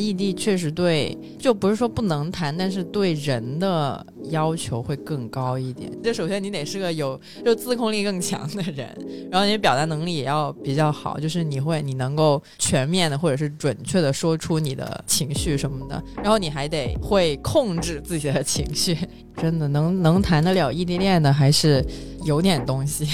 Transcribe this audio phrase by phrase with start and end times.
[0.00, 5.90] 异地确实对，就不是说不能谈，但是对人的要求会更高一点。
[6.02, 8.88] 就首先你得是个有就自控力更强的人，
[9.30, 18.96] 然后你表达能力也要比较好，就是你会你能够全面的或者是准确的说出你的情绪什么的，然后你还得会控制自己的情绪。
[19.40, 21.82] 真的能能谈得了异地恋的，还是
[22.24, 23.06] 有点东西。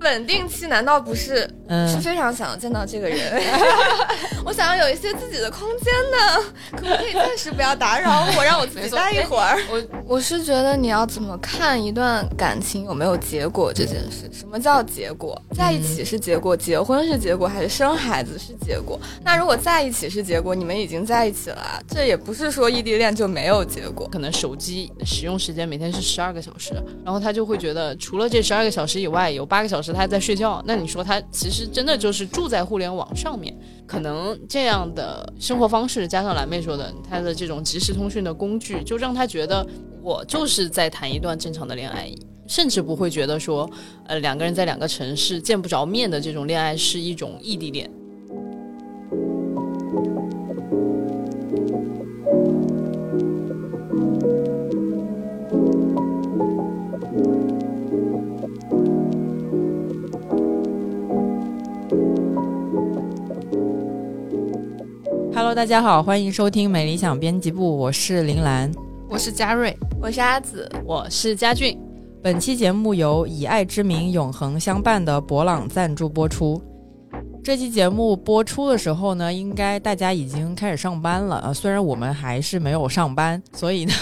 [0.00, 1.48] 稳定期难道不是？
[1.68, 3.42] 嗯，是非常想要见到这个人。
[4.44, 9.58] 我想要有一些自己的空间呢，可不可以暂时不要打扰我，让我自己待一会儿？
[9.70, 14.30] 我我是觉得你要怎么看一段感情有没有结果这件事？
[14.32, 15.40] 什么叫结果？
[15.54, 18.98] 在一起是结果，结婚是结果，还是生孩子是结果？
[19.22, 24.08] 那如果在一起是结果，你们已经在一起了，这也不是说异地恋就没有结果。
[24.08, 26.72] 可能手机使用时间每天是十二个小时，
[27.04, 30.62] 然后他就会觉得除了这十二个小时以外，有八个小时他在睡觉。
[30.66, 33.56] 那你说他其实真的就是住在互联网上面？
[33.86, 39.66] 可能这样的生活方式，加上蓝妹说的他的这种即时通讯的工具，就让他觉得
[40.02, 42.12] 我就是在谈一段正常的恋爱，
[42.46, 43.68] 甚至不会觉得说，
[44.06, 47.90] 呃，两个人在两个城市见不着面的这种恋爱是一种异地恋。
[65.38, 68.68] Hello，大家好，欢迎收听美理想编辑部，我是林兰，
[69.08, 69.72] 我是嘉瑞，
[70.02, 71.78] 我是阿紫，我是佳俊。
[72.20, 76.60] 本期节目由以爱之名永恒相伴的博朗赞助播出。
[77.44, 83.92] 这期节目播出的时候呢，应该大家已经开始上班了啊，虽然我们还是没有上班，所以呢，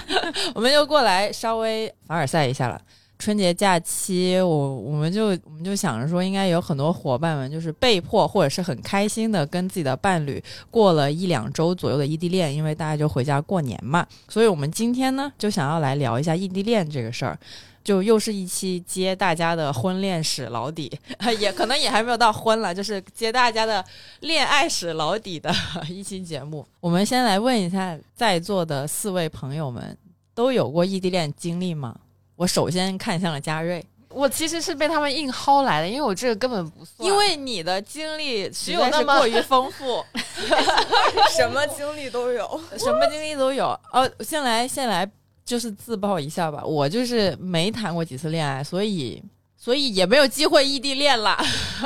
[0.56, 2.80] 我们就过来稍微凡尔赛一下了。
[3.18, 14.06] 春节假期，我我们就我们就想着说，应该有很多伙伴们就是被迫或者是很开心的跟自己的伴侣过了一两周左右的异地恋，因为大家就回家过年嘛。
[14.28, 17.38] 所以我们今天呢，就想要来聊一下异地恋这个事儿，
[17.82, 20.92] 就又是一期接大家的婚恋史老底，
[21.40, 23.82] 也可能也还没有到婚了，就是接大家的
[24.20, 25.50] 恋爱史老底的
[25.88, 26.66] 一期节目。
[26.80, 29.96] 我们先来问一下在座的四位朋友们，
[30.34, 31.96] 都有过异地恋经历吗？
[32.36, 37.08] 我首先看向了嘉瑞，我其实是被他们硬薅来的，因为我这个根本不算。
[37.08, 40.04] 因为你的经历只有那么过于丰富
[41.36, 43.68] 什么经历都有，什么经历都有。
[43.92, 45.10] 哦，先来先来
[45.44, 49.22] 就是自曝一下吧，我就是没谈过几次恋爱，所以。
[49.66, 51.36] 所以也没有机会异地恋了，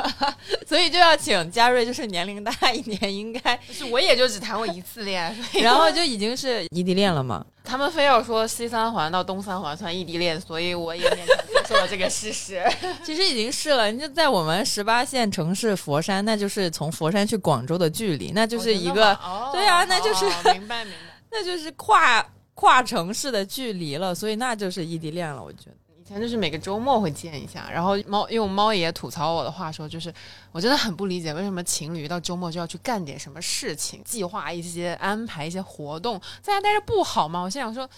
[0.69, 7.43] 所以就要请嘉瑞，就是年龄大一点，应该是我也就只谈过一次恋爱， 然后就已经是异地恋了嘛。
[7.63, 12.63] 他们非要说西三环到东三环算异地恋，所以我也勉强接受了这个事实。
[13.03, 19.17] 其实已经是了，你就在我们十八线城市佛山，那就是从佛山去广州的距离，那就是一个
[19.51, 25.75] 对啊，那就是明白明白，那就是跨跨城市的距离了，所以那就是异地恋了，我觉得。
[26.11, 30.13] 前就是每个周末会见一下，然后猫用猫爷吐槽我的话说，就是
[30.51, 37.41] 我真的很不理解为什么情侣到周末就要去干点什么事情，计划一些安排一些活动，在家待着不好吗？
[37.41, 37.89] 我心想说，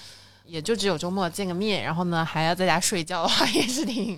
[0.45, 4.17] 也就只有周末见个面，然后呢还要在家睡觉的话， 也是挺。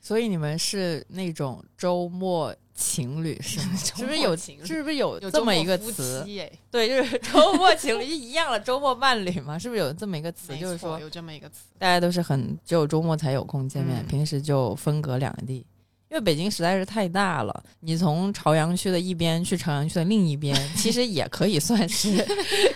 [0.00, 2.54] 所以你们是那种周末。
[2.74, 3.60] 情侣是
[3.96, 4.58] 是不是有情？
[4.66, 6.26] 是不是有这么一个词？
[6.70, 10.56] 对，就是周末情侣一样了，周末伴侣嘛，是不是有这么一个词？
[10.56, 15.64] 就是说有这么一个词，大家都是很只有周末才有空见面，平时就分隔两地。
[16.10, 22.08] 因为北京实在是太大了，你从朝阳区的一边去朝阳区的另一边， 其实也可以算是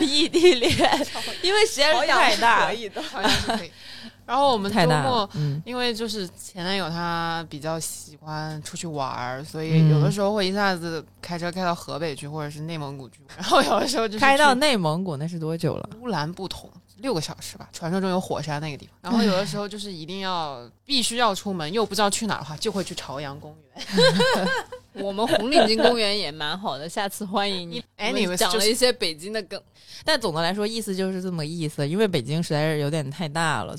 [0.01, 1.07] 异地恋，
[1.43, 3.71] 因为实在是太大，可以的，朝阳是可以。
[4.29, 5.31] 然后我们周末，
[5.65, 13.21] 因为就是前男友他比较喜欢出去玩儿，所以有的时候会一下子开车开到河北去，或者是内蒙古去。
[13.39, 15.89] 然后有的时候就开到内蒙古，那是多久了？
[16.03, 18.95] 乌兰布统六个小时吧，传说中有火山那个地方。
[19.01, 23.87] 然后有的时候就是一定要必须要出门，又不知道去哪儿的话，就会去朝阳公园。
[25.01, 27.83] 我们红领巾公园也蛮好的，下次欢迎你。
[27.97, 29.61] 哎，你们讲了一些北京的梗，
[30.05, 33.77] 但总的来说意思就是这么意思，因为北京实在是有点太大了。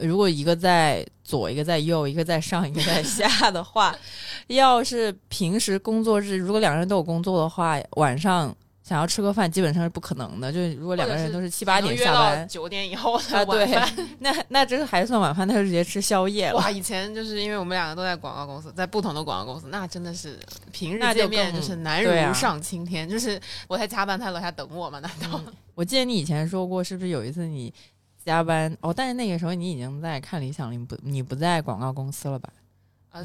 [0.00, 3.96] 如果一个在左，一个在右，一个在上，一个在下的话，
[4.46, 8.54] 要是平时工作日，如果两个人都有工作的话，晚上
[8.90, 10.52] 想要吃个饭，基本上是不可能的。
[10.52, 13.80] 就是如果两个人都是七八点下班，九点以后啊，对，
[14.18, 16.56] 那那这还算晚饭，那就直接吃宵夜了。
[16.56, 20.36] 哇，以前就是因为我们两个都在广告公司，在不同的广告公司，那真的是
[20.72, 23.08] 平日见面就是难如上青天。
[23.08, 24.98] 就是我在加班，他楼下等我嘛？
[24.98, 25.40] 难道？
[25.76, 27.72] 我记得你以前说过，是不是有一次你？
[28.22, 32.50] 加班哦，但是那个时候你已经在看理想了，你不你不在广告公司了吧？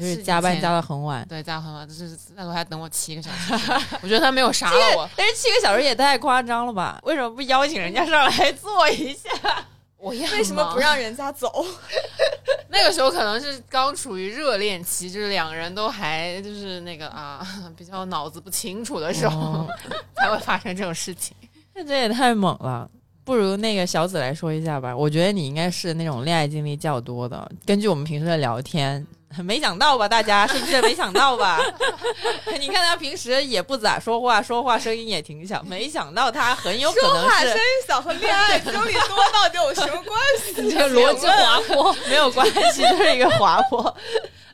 [0.00, 3.54] 是加班加到很晚，对，加很晚，就是那时候还等我七个小时。
[4.02, 6.98] 我觉得他没有杀了我，但是七个小时也太夸张了吧？
[7.04, 9.30] 为什么不邀请人家上来坐一下？
[9.96, 11.64] 我要为什么不让人家走？
[12.68, 17.46] 那个时候可能是刚处于热恋期，就是两个人都还就是那个啊，
[17.76, 19.66] 比较脑子不清楚的时候，
[20.16, 21.34] 才会发生这种事情。
[21.74, 22.88] 那这也太猛了！
[23.24, 24.94] 不如那个小紫来说一下吧。
[24.94, 27.50] 我觉得你应该是那种恋爱经历较多的。
[27.64, 29.06] 根据我们平时的聊天。
[29.44, 31.60] 没想到吧，大家是不是没想到吧？
[32.58, 35.62] 你看他平时也不咋说话，说话声音也挺小。
[35.64, 40.54] 没想到他很有可能是说话声音小和恋爱经历多到底有什么关系？
[40.70, 43.94] 这个逻辑滑坡没有关系，就是一个滑坡。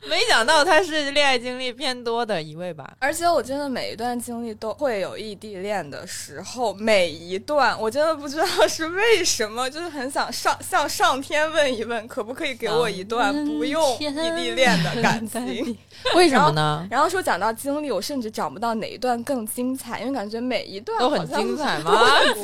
[0.09, 2.93] 没想到他是恋爱经历偏多的一位吧？
[2.99, 15.77] 而且我真的每一段经历都会有异地恋的时候，每一段我真的不知道是为什么，就是很想上向上天问一问，可不可以给我一段不用异地恋的感情？
[16.15, 16.85] 为什么呢？
[16.91, 21.91] 然后说讲到经历，我甚至找不到哪一段更精彩，因为感觉每一段都很精彩吗？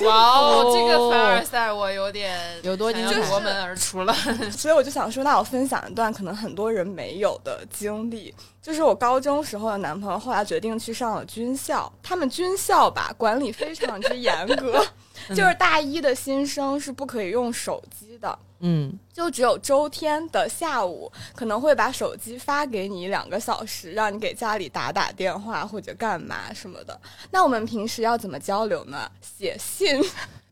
[0.06, 4.13] 哇哦，这个凡尔赛我有点有多精彩，夺门而出了。
[4.56, 7.49] 所以我就想说，那我分享一段可能很多人没有的。
[7.50, 11.92] 的经历就是我高中时候的男朋友，后来决定去上了军校。
[12.04, 14.86] 他们军校吧，管理非常之严格，
[15.30, 18.38] 就是大一的新生是不可以用手机的。
[18.60, 27.00] 嗯，就只有周天的下午可能会把手机发给你两个小时，让你给家里打打电话或者干嘛什么的。
[27.31, 29.10] 那我们平时要怎么交流呢？
[29.22, 30.00] 写信。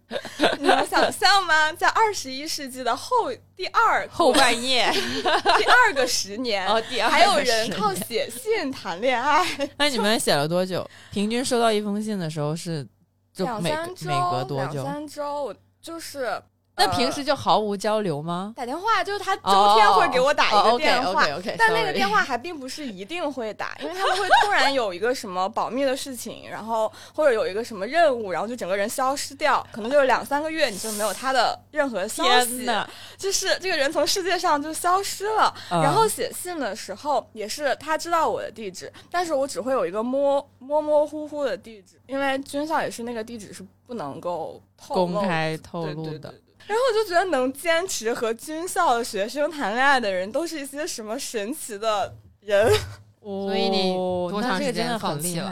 [0.60, 1.72] 你能想象吗？
[1.74, 9.46] 在二十一世纪的后第二后半夜， 第二个十年，哦，第二还有人靠写信谈恋爱。
[9.78, 10.90] 那你们写了多久？
[11.12, 12.88] 平均收到一封信的时候是
[13.36, 14.84] 两三周，每隔多久？
[14.84, 16.42] 两三周，就是。
[16.80, 18.54] 那平时就毫无交流吗？
[18.56, 21.26] 打电话就是他周天会给我打一个电话，
[21.58, 32.70] 但那个电话还并不是一定会打，因为他们会突然有一个什么保密的事情，然后或者有一个什么任务，然后就整个人消失掉，可能就是两三个月你就没有他的任何消息，
[33.18, 35.52] 就是这个人从世界上就消失了。
[35.72, 46.32] 然后写信的时候也是他知道我的地址，但是我只会有一个模模模糊糊的地址，因为军校也是那个地址是不能够公开透露的。
[46.68, 52.72] 然后我就觉得能坚持和军校的学生谈恋爱的人，都是一些什么神奇的人。
[53.22, 55.52] 所以你多长时间放弃了？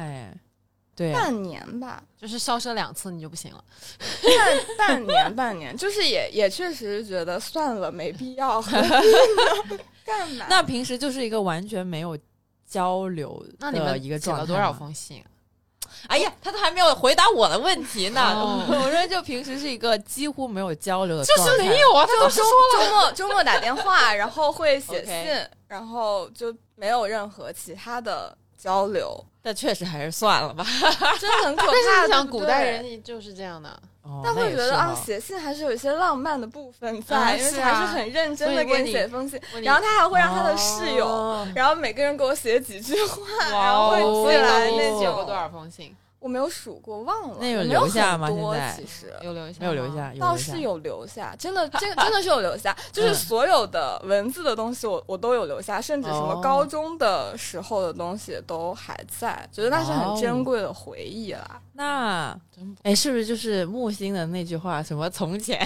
[0.96, 3.62] 对，半年吧，就是消失两次你就不行了。
[4.78, 8.62] 半半年，半年，就是也也确实觉得算了，没必要。
[10.06, 10.46] 干嘛？
[10.50, 12.18] 那平时就是一个完全没有
[12.66, 14.46] 交流的一个状态。
[14.46, 15.22] 多少封信？
[16.08, 18.66] 哎呀，他都还没有回答我的问题呢。
[18.70, 22.06] 我说，就平时是一个几乎没有交流的，就是没有啊。
[22.06, 22.50] 他都说了
[22.86, 25.26] 周末周末打电话，然后会写信，
[25.68, 29.24] 然后就没有任何其他的交流。
[29.42, 30.66] 但确实还是算了吧，
[31.20, 32.08] 真的很可怕。
[32.08, 33.80] 想古代人就是这样的，
[34.24, 39.40] 但会觉得啊，写信还是有一些浪漫的部分在，因为还是很认真的给你写封信。
[39.64, 43.22] 然后他还会让他的室友，然后每个人给我写几句话，
[43.52, 45.00] 然后会寄来那种。
[45.00, 45.96] 写过多少封信？
[46.20, 47.38] 我没有数过，忘了。
[47.40, 48.28] 那有留下吗？
[48.28, 51.36] 现在其实有留下，没有留下，倒是有留下。
[51.38, 52.76] 真的， 真真的是有留下。
[52.92, 61.62] 就是所有的文字的东西，我我都有留下，甚至什么高中的时候的东西都还在，觉得那是很珍贵的回忆啦。
[61.78, 62.34] 那，
[62.84, 64.82] 哎，是不是就是木星的那句话？
[64.82, 65.60] 什么从前，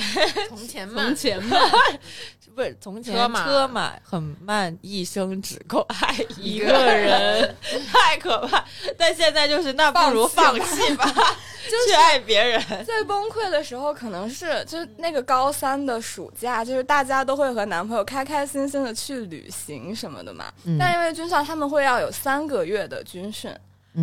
[0.50, 1.62] 从前慢，从前慢，
[2.56, 7.56] 不是从前车马很慢，一生只够爱 一个人，
[7.92, 8.66] 太可怕。
[8.98, 10.58] 但现在就是那不如放。
[10.58, 11.06] 放弃吧，
[11.70, 12.60] 就去爱别人。
[12.84, 20.46] 最崩溃的时候，可能是就是那个高三的暑假，就是大家都会和男朋友开开心心的去旅行什么的嘛。
[20.80, 23.56] 但因为军校他们会要有三个月的军训。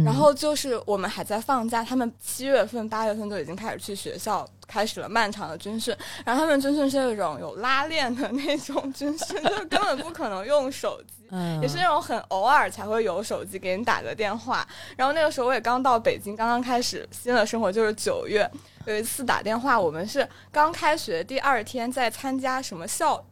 [0.05, 5.97] 然后就是我们还在放假，他们七月份、八月份就已经开始去学校，开始了漫长的军训。
[6.25, 11.25] 然后他们军训是那种有拉链的那种军训，就根本不可能用手机，
[11.63, 14.67] 也是那种很偶尔才会有手机给你打个电话。
[14.97, 18.51] 然后那个时候我也刚到北京，刚刚开始新的生活，就是九月
[18.87, 23.25] 有一次打电话，我们是刚开学第二天在参加什么校。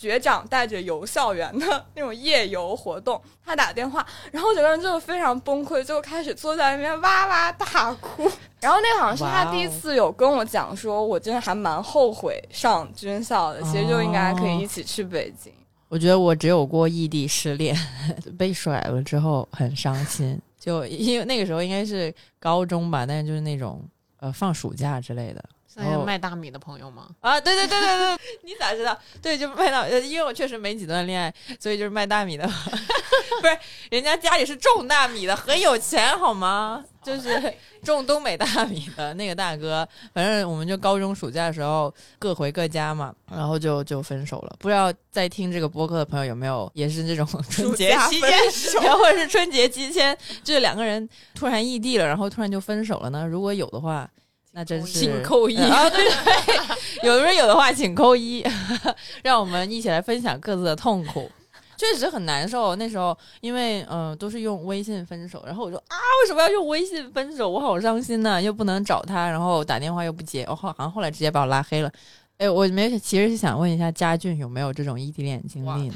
[0.00, 8.22] 学长带着游校园的那种夜游活动，他打电话，然后整个人就非常崩溃，就开始坐在那边哇哇大哭。
[8.62, 15.52] 然后那好像是他第一次有跟我讲，说我真的还蛮后悔上军校的，其实就应该可以一起去北京。
[15.88, 17.76] 我觉得我只有过异地失恋，
[18.38, 23.84] 被甩了之后很伤心，就因为那个时候应该是高中吧，但是就是那种
[24.20, 25.44] 呃放暑假之类的。
[25.76, 27.08] 那些卖大米的朋友吗？
[27.20, 28.98] 啊，对对对对对，你咋知道？
[29.22, 32.44] 对，就卖大，因为我确实没几段恋爱，所以就是卖大米的，
[33.40, 33.58] 不是
[33.90, 36.84] 人家家里是种大米的，很有钱好吗？
[37.02, 44.54] 就是种东北大米的那个大哥，反正我们就高中暑假的时候各回各家嘛，然后就就分手了。
[44.58, 53.26] 不知道在听这个播客的朋友有没有也是这种春节期间，或者是春节期间，就是两个人突然异地了，然后突然就分手了呢？
[53.26, 54.08] 如果有的话。
[54.52, 55.88] 那真是请扣一 啊！
[55.88, 56.56] 对对，
[57.06, 58.44] 有的人有的话请扣一，
[59.22, 61.30] 让我们一起来分享各自的痛苦，
[61.76, 62.74] 确实很难受。
[62.74, 67.48] 那时候因为嗯都是用微信分手，然后我说啊为什么要用微信分手？
[67.48, 71.92] 我好伤心呐，又不能找他，然后打电话又不接，我好好像后来直接把我拉黑了。
[72.38, 75.94] 哎，我没其实是想问一下佳俊有没有这种异地恋经历呢？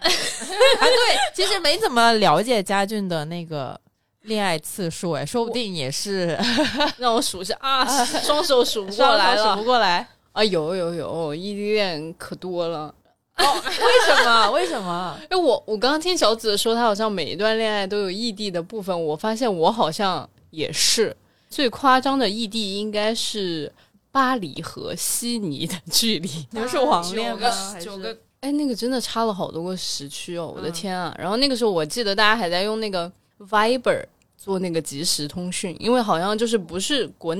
[0.00, 3.80] 啊，对，其实没怎么了解佳俊的那个。
[4.22, 6.38] 恋爱次数哎，说不定也是
[6.98, 10.44] 让我数一下啊， 双手数不过来了，数不过来啊！
[10.44, 12.94] 有有有，异地恋可多了
[13.38, 13.44] 哦。
[13.64, 14.50] 为什么？
[14.52, 15.18] 为什么？
[15.30, 19.04] 哎，我我刚刚听小紫说，她好像每一段恋爱都有异地的部分。
[19.06, 21.16] 我发现我好像也是
[21.48, 23.72] 最夸张的异地，应该是
[24.12, 26.28] 巴黎和悉尼的距离。
[26.50, 27.50] 你们是网恋吗？
[27.80, 30.52] 九个哎，那个真的差了好多个时区哦！
[30.54, 31.14] 我的天啊！
[31.18, 33.10] 然后那个时候我记得大家还在用那个。
[33.48, 34.04] Viber
[34.36, 37.36] 做那个即时通讯，因为好像就是不是国，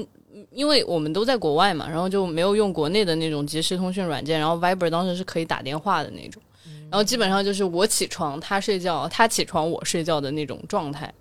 [0.50, 6.42] 因为我们都在国外嘛，然后就没有用国内的那种即时通讯软件，然后 Viber 当时是可以打电话的那种，
[6.90, 11.12] 然后基本上就是我起床他睡觉，他起床我睡觉的那种状态。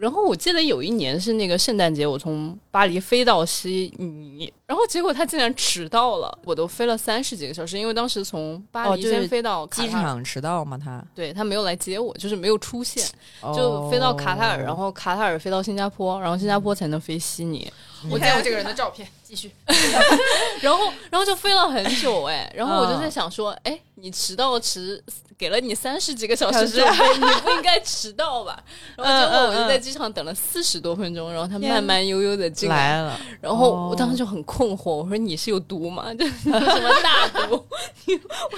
[0.00, 13.06] 然后我记得有一年是那个圣诞节，我从巴黎飞到悉尼，然后结果他竟然迟到了，我都飞了三十几个小时，因为当时从巴黎先飞到机场迟到嘛，他对他没有来接我，就是没有出现，
[13.54, 17.70] 就飞到卡塔尔，然后卡塔尔飞到新加坡，然后新加坡才能飞悉尼。
[18.10, 19.50] 我见过这个人的照片，继续，
[20.60, 25.02] 然后然后就飞了很久哎，然后我就在想说，哎，你迟到迟。
[25.40, 28.62] 给了你三十几个小时准备，你不应该迟到吧？
[28.94, 33.18] 然后最后我就在机场等了四十多分钟，然后他慢慢悠悠的进来了。
[33.40, 36.12] 然后我当时就很困惑，我说你是有毒吗？
[36.12, 37.66] 就什么大毒？
[38.04, 38.14] 你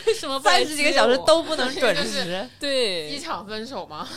[0.07, 2.49] 为什么三十几个小时都不能准时？
[2.59, 4.09] 对，机场分手吗？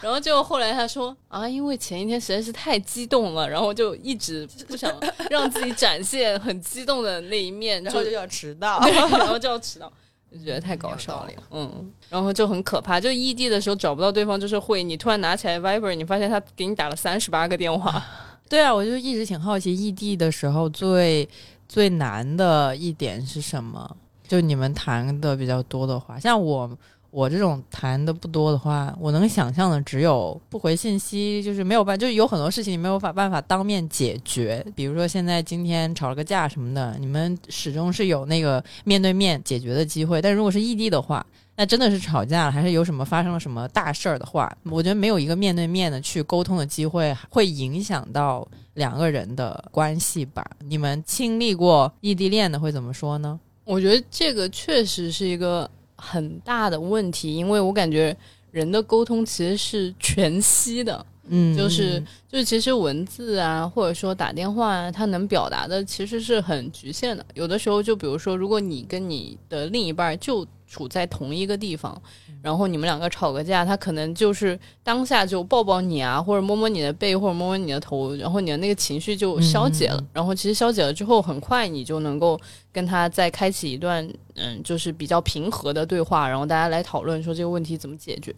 [0.00, 4.88] 然后就后来他说啊，因为前一天实在是太激动了，然后就一直不想
[5.30, 9.90] 让自己展现很激动的那一面，然后就要迟到， 然后就要迟到。
[10.30, 13.00] 就觉得太搞笑了，嗯，然后就很可怕。
[13.00, 18.04] 就异地的时候找不到对方，就是会你突然拿起来 Viber，你发现他给你打了三十八个电话。
[18.46, 21.26] 对啊，我就一直挺好奇，异地的时候最
[21.66, 23.96] 最难的一点是什么？
[24.26, 26.70] 就你们谈的比较多的话，像我。
[27.10, 34.64] 我这种谈的不多的话，我能想象的只有不回信息，就是没有办，就有很多事情你没有法办法当面解决。
[34.76, 40.20] 比如说现在今天吵了个架什么的，你们始终是有那个面对面解决的机会。
[40.20, 41.24] 但如果是异地的话，
[41.56, 50.44] 那真的是吵架了，还是有什么发生了什么大事儿的话，我觉得没有一个面对面的去沟通的机会，会影响到两个人的关系吧？
[50.60, 53.40] 你们经历过异地恋的会怎么说呢？
[53.64, 55.68] 我觉得这个确实是一个。
[55.98, 58.16] 很大的问题，因为我感觉
[58.50, 67.24] 人的沟通其实是全息的，嗯，就是就是其实文字啊，或者说打电话啊，它能表达的其实是很局限的。
[67.34, 72.00] 有的时候，就比如说，如果你跟你的另一半就处在同一个地方。
[72.40, 80.00] 然后你们两个吵个架，他可能就是当下就抱抱你啊，或者摸摸你的背，或者摸摸你的头，然后你的那个情绪就消解了。
[80.12, 88.32] 然后其实消解了之后，很快你就能够跟他再开启一段嗯，就是比较平和的对话，然后大家来讨论说这个问题怎么解决。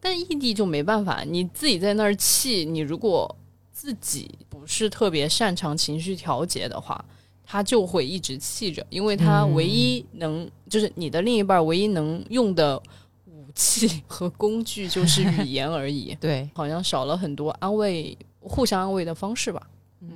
[0.00, 3.36] 但异地就没办法，你自己在那儿气，你如果
[3.72, 7.04] 自己不是特别擅长情绪调节的话，
[7.50, 12.80] 他就会一直气着，因为他唯一能就是你的另一半唯一能用的
[13.26, 13.44] 武。
[13.52, 19.68] 器 和工具就是语言而已， 对，好像少了很多安慰、互相安慰的方式吧。
[20.00, 20.10] 嗯，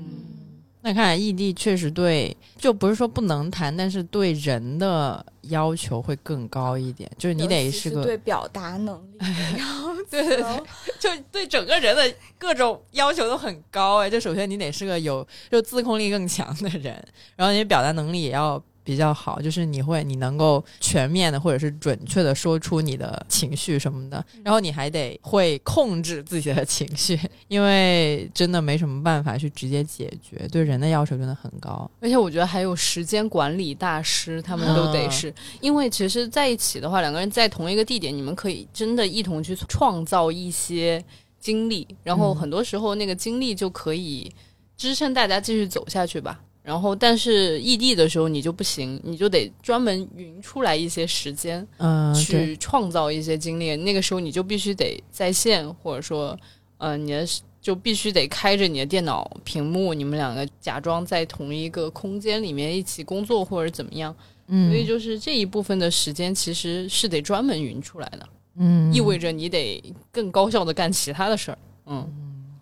[0.87, 9.27] 那看来异地确实对，就不是说不能谈，但是对人的要求会更高一点，就是你得是个对表达能力，
[9.57, 10.63] 然后对对对，
[11.01, 14.11] 就对整个人的各种要求都很高哎。
[14.11, 17.03] 就首先你得是个有就自控力更强的人，
[17.35, 18.63] 然后你表达能力也要。
[18.85, 31.91] 比较好，就是你会，你能够全面的或者是准确的说出你的情绪什么的，然后你还得会控制自己的情绪，因为真的没什么办法去直接解决，对人的要求真的很高。
[32.01, 41.03] 而且我觉得还有时间管理大师，他们都得是，因为其实在一起的话，两个人在同一个地点，你们可以真的一同去创造一些
[41.41, 44.31] 经历，然后很多时候那个经历就可以
[44.77, 46.39] 支撑大家继续走下去吧。
[46.65, 53.77] 然后但是异地的时候你就不行，你就得专门匀出来一些时间，嗯，去创造一些经历。
[53.77, 56.35] 那个时候你就必须得在线，或者说，
[56.79, 57.27] 呃，你的
[57.61, 64.17] 就必须得开着你的电脑屏幕，你们两个假装在同一个空间里面一起工作或者怎么样。
[64.47, 71.59] 嗯，所以就是这一部分的时间其实是得专门匀出来的，嗯，意味着你得更高效的干其他的事儿。
[71.87, 72.15] 嗯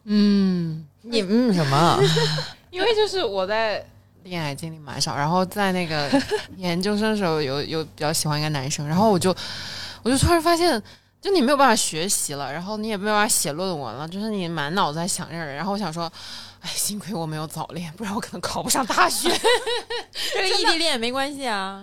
[0.04, 2.00] 嗯， 你嗯什么？
[2.70, 3.84] 因为就是我在
[4.24, 6.10] 恋爱经历蛮少，然后在那个
[6.56, 9.34] 研究生的时候有有比较喜欢一个男生，然后我就
[10.02, 10.82] 我就突然发现，
[11.20, 16.10] 就你没有办法学习了，然后你也没有办法写论文了，就是你满脑子在想这个人，然后我想说，
[16.60, 19.28] 哎，幸亏我没有早恋，不然我可能考不上大学。
[20.34, 21.82] 这个异地恋没关系啊，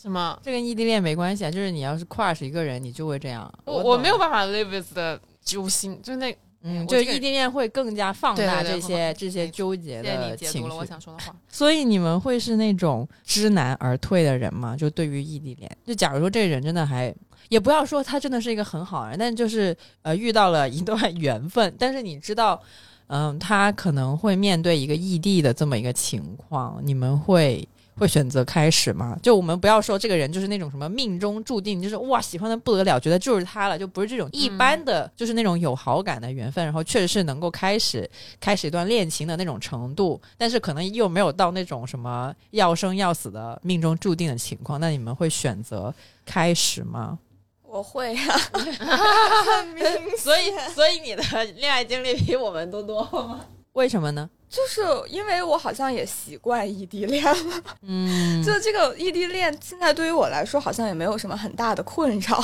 [0.00, 0.38] 什么？
[0.42, 3.52] 这跟异地恋没关系啊，就是你要是 crush 一个人，你就会这样。
[3.64, 10.84] 我我没有办法 live with 的揪心，就那嗯，就异地恋会更加放大这些会这些纠结谢谢的情你解读了我。
[10.84, 11.34] 想说的话。
[11.48, 14.76] 所以你们会是那种知难而退的人吗？
[14.76, 17.14] 就对于异地恋，就假如说这个人真的还，
[17.48, 22.60] 也不要说他真的是一个很好人，但就是呃遇到了一段 缘分，但是你知道，
[23.06, 27.66] 嗯、他可能会面对一个异地的这么一个情况，你们会。
[28.00, 29.14] 会选择开始吗？
[29.22, 44.80] 就我们不要说这个人就是那种什么命中注定，就是哇喜欢的不得了，觉得就是他了，就不是这种一般的，就是那种有好感的缘分，然后确实是能够开始开始一段恋情的那种程度，但是可能又没有到那种什么要生要死的命中注定的情况。
[44.80, 47.18] 那你们会选择开始吗？
[47.62, 48.36] 我会啊，
[50.18, 51.22] 所以，所以你的
[51.56, 53.44] 恋爱经历比我们都多吗？
[53.72, 54.28] 为什么呢？
[54.48, 62.40] 就是因为我好像也习惯异地恋了，嗯，就这个异地恋现在对于我来说好像也没有什么很大的困扰，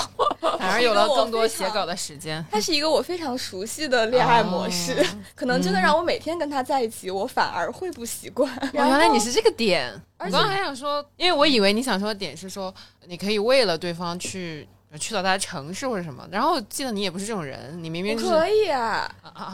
[0.56, 2.44] 反而有了更多写稿的时间。
[2.48, 8.48] 它是一个我非常熟悉的恋爱模式，哦可能真的让我每天跟他在一起，我反而会不习惯。
[8.54, 9.92] 哦，原来你是这个点。
[10.18, 12.72] 我而且刚刚还想说，因为我以为你想说的点是说，
[13.08, 14.66] 你可以为了对方去
[14.98, 16.26] 去到他的城市或者什么。
[16.30, 19.10] 然后我记得你也不是这种人，你明明就是可以啊，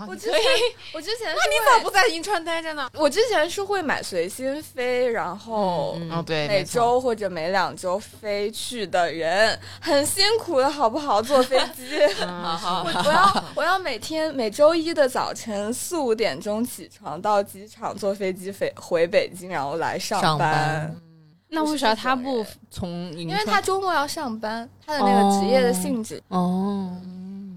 [0.08, 0.40] 我之前。
[0.92, 2.88] 我之前那你咋不在银川待着呢？
[2.94, 6.64] 我之前是会买随心飞，然后嗯哦，对，每。
[6.72, 11.20] 周或者每两周飞去的人，很辛苦的好不好？
[11.20, 11.98] 坐飞机。
[12.24, 20.96] 我我要我要每天每周一的早晨四五点钟起床，到机场坐飞机飞回北京，然后来上班。
[21.54, 26.90] 那为啥他不从银因为他周末要上班，他的那个职业的性质，哦，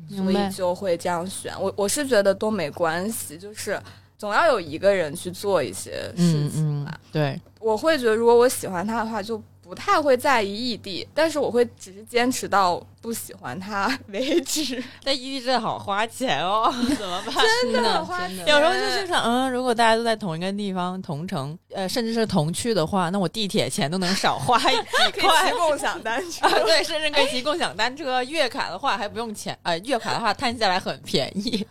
[0.09, 0.49] 所以。
[0.51, 1.53] 就会这样选。
[1.59, 3.81] 我我是觉得都没关系，就是
[4.17, 14.81] 总要有一个人去做一些事嗯情嗯，对，我会觉得，如果我喜欢他的话，就不太会在意异地，但是我会只是坚持到不喜欢他为止。
[15.03, 17.33] 但异地真的好花钱哦， 怎么办？
[17.63, 24.65] 真的很花钱有时候就是想，嗯，如果大家都在同一个地方同城，呃，甚至是同区的话，那我地铁钱都能少花几
[25.11, 25.51] 可以。
[25.57, 31.65] 共享单车啊，，对，甚至可以骑共享单车，月卡的话还不用钱，呃，月卡的话摊下来很便宜。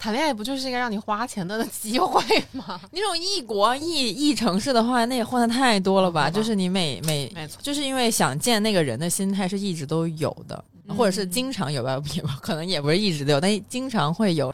[0.00, 2.80] 谈恋爱不就是一个让你花钱的 机会吗？
[2.90, 6.24] 那种异国异异城市的话，那也换的太多了吧？
[6.24, 10.64] 吧就是你每每没错就是因为想见那个人的心态是一直都有的，
[10.96, 14.52] 或者是经常有吧， 也可能也不是一直都有，但经常会有。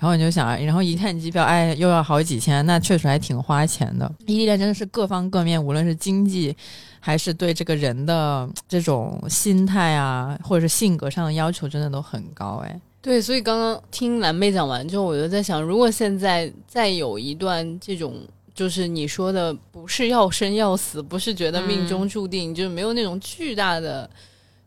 [0.00, 4.08] 然后你就想，然后一看机票，哎，又要好几千，那确实还挺花钱的。
[4.26, 6.56] 异地恋真的是各方各面，无论是经济，
[7.00, 12.62] 还是对这个人的这种心态啊，或者是性格上的要求，真的都很高。
[12.64, 18.16] 哎，对，所以刚刚听蓝妹讲完之后，我就在想，如果现在再有一段这种，
[18.54, 24.08] 就是你说的不是要生要死，不是觉得命中注定，就是没有那种巨大的。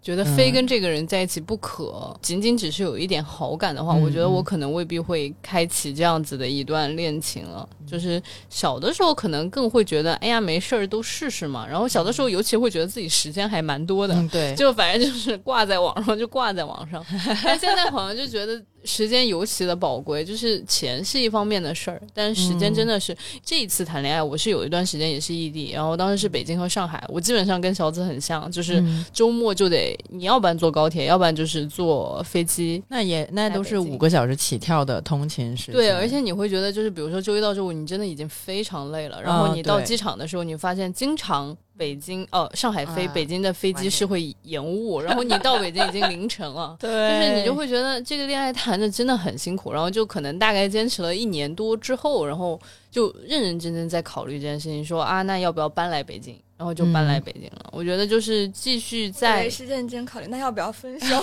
[0.02, 7.68] 觉得非跟这个人在一起不可，仅仅只是有一点好感的话，嗯我觉得我可能未必会开启这样子的一段恋情了。
[7.86, 11.68] 就是小的时候可能更会觉得，哎呀没事儿都试试嘛。
[11.68, 17.06] 然后小的时候尤其会觉得自己时间还蛮多的，嗯，对，就反正就是挂在网上就挂在网上，
[17.44, 32.82] 但现在好像就觉得时间尤其的宝贵，就是钱是一方面的事儿，但是时间真的是、这一次谈恋爱，我是有一段时间也是异地，然后当时是北京和上海，我基本上跟小紫很像，就是嗯周末就得你要不然坐高铁，要不然就是坐飞机。
[32.88, 35.76] 那也那都是五个小时起跳的通勤时间。
[35.76, 52.60] 对，而且你会觉得，就是比如说周一到周五，你真的已经非常累了，然后啊你到机场的时候，你发现经常北京哦上海飞啊北京的飞机是会延误，然后你到北京已经凌晨了， 对，就是你就会觉得这个恋爱谈的真的很辛苦，然后就可能大概坚持了一年多之后，然后
[52.92, 56.40] 就认认真真在考虑这件事情，说啊，那要不要搬来北京？
[56.58, 57.70] 然后就搬来北京了。
[57.72, 61.08] 我觉得就是继续在也是认真考虑，那要不要分手？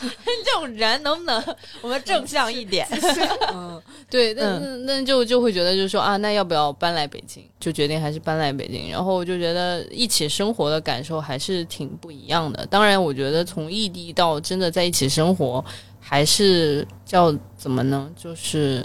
[0.00, 2.86] 这种人能不能我们正向一点？
[3.52, 7.44] 嗯，对，那那那就就会觉得就是说啊，那要不要搬来北京？
[7.60, 8.90] 就决定还是搬来北京。
[8.90, 12.64] 然后我就觉得一起生活的感受还是挺不一样的。
[12.66, 15.64] 当然，我觉得从异地到真的在一起生活，
[16.00, 18.10] 还是叫怎么呢？
[18.16, 18.84] 就是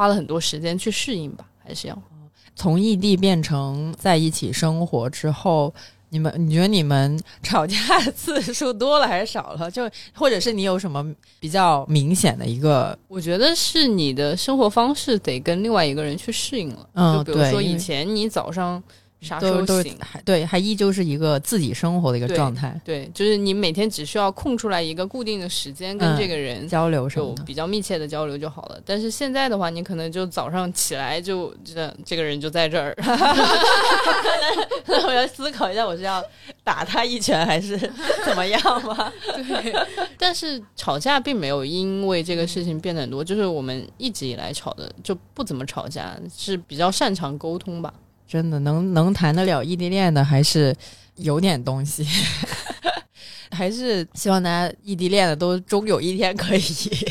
[0.00, 2.02] 花了很多时间去适应吧，还是要
[2.56, 5.74] 从异地变成在一起生活之后。
[6.12, 7.76] 你们，你觉得你们吵架
[8.16, 9.68] 次数多了还是少了？
[9.70, 11.06] 就或者是你有什么
[11.38, 12.98] 比较明显的一个？
[13.06, 16.88] 我觉得是你的生活方式得跟另外一个人去适应了。
[16.94, 18.82] 嗯，就比如说以前你早上。
[19.20, 19.96] 啥时候醒？
[20.00, 22.80] 还对，还依旧是一个自己生活的一个状态。
[22.84, 28.80] 对，就是你每天只需要空出来一个固定的时间跟这个人交流，就比较密切的交流就好了。
[28.84, 32.96] 但是现在的话，你可能就早上起来就这这个人就在这儿，
[35.06, 36.24] 我要思考一下，我是要
[36.64, 37.76] 打他一拳还是
[38.24, 39.12] 怎么样吗？
[39.36, 39.74] 对。
[40.16, 47.92] 但是吵架并没有因为这个事情变得很多，就是我们一直以来吵的就不怎么吵架，是比较擅长沟通吧。
[48.30, 50.72] 真的能能谈得了异地恋的，还是
[51.16, 52.06] 有点东西。
[53.50, 56.62] 还是希望大家异地恋的都终有一天可以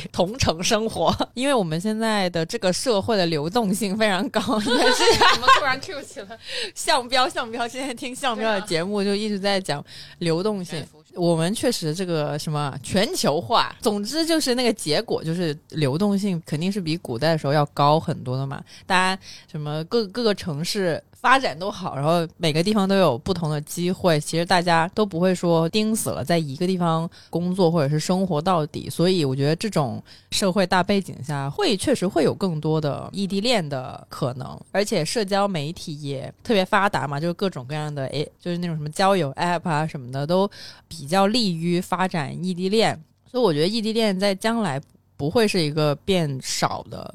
[0.09, 4.41] 同城生活，因为我们现在的这个社会的流动性非常高。
[4.61, 5.03] 也是
[5.35, 6.29] 怎么突然 Q 起了？
[6.73, 9.83] 向标，向标，现在听向标的节目就一直在讲
[10.19, 10.81] 流动性。
[11.13, 18.63] 我们确实这个什么全球化，总之就是那个结果就是流动性肯定是比古代的时候要高很多的嘛。
[18.87, 21.03] 大家什么各各个城市。
[21.21, 24.17] 发展都好，然后每个地方都有不同的机会。
[24.21, 28.89] 其实大家都不会说钉死了在一个地方工作或者是生活到底。
[28.89, 30.01] 所以我觉得这种
[30.31, 34.57] 社会大背景下，会确实会有更多的异地恋的可能。
[34.71, 40.49] 而且社交媒体也特别发达嘛，就是各种各样的诶，就是那种什么交友 App 啊什么的，都
[40.87, 42.97] 比较利于发展异地恋。
[43.29, 44.81] 所以我觉得异地恋在将来
[45.17, 47.13] 不会是一个变少的。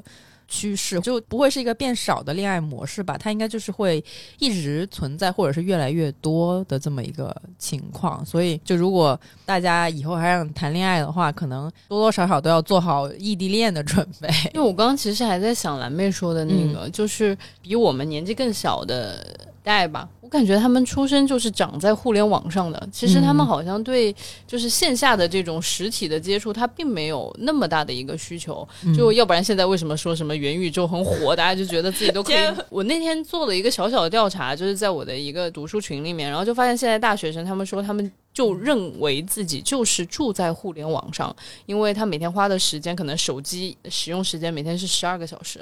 [0.54, 3.18] 趋势就不会是一个变少的恋爱模式吧？
[3.18, 4.02] 它应该就是会
[4.38, 8.24] 一直存在，或者是越来越多的这么一个情况。
[8.24, 14.28] 所以，就如果大家以后还想谈恋爱的话，可能多多少少都要做好异地恋的准备。
[14.54, 19.26] 因为我刚刚其实还在想蓝妹说的那个，就是比我们年纪更小的
[19.64, 20.08] 代吧。
[20.20, 24.14] 我感觉他们出生就是长在互联网上的，其实他们好像对
[24.46, 28.66] 就是线下的这种实体的接触，他并没有那么大的一个需求。
[28.96, 32.36] 就要不然现在为什么说什么元宇宙很火，大家就觉得自己都可以。
[32.68, 41.34] 我那天做了一个小小的调查，就是在我的一个读书群里面，然后就发现现在大学生他们说他们就认为自己就是住在互联网上，
[41.66, 45.60] 因为他每天花的时间可能手机使用时间每天是十二个小时。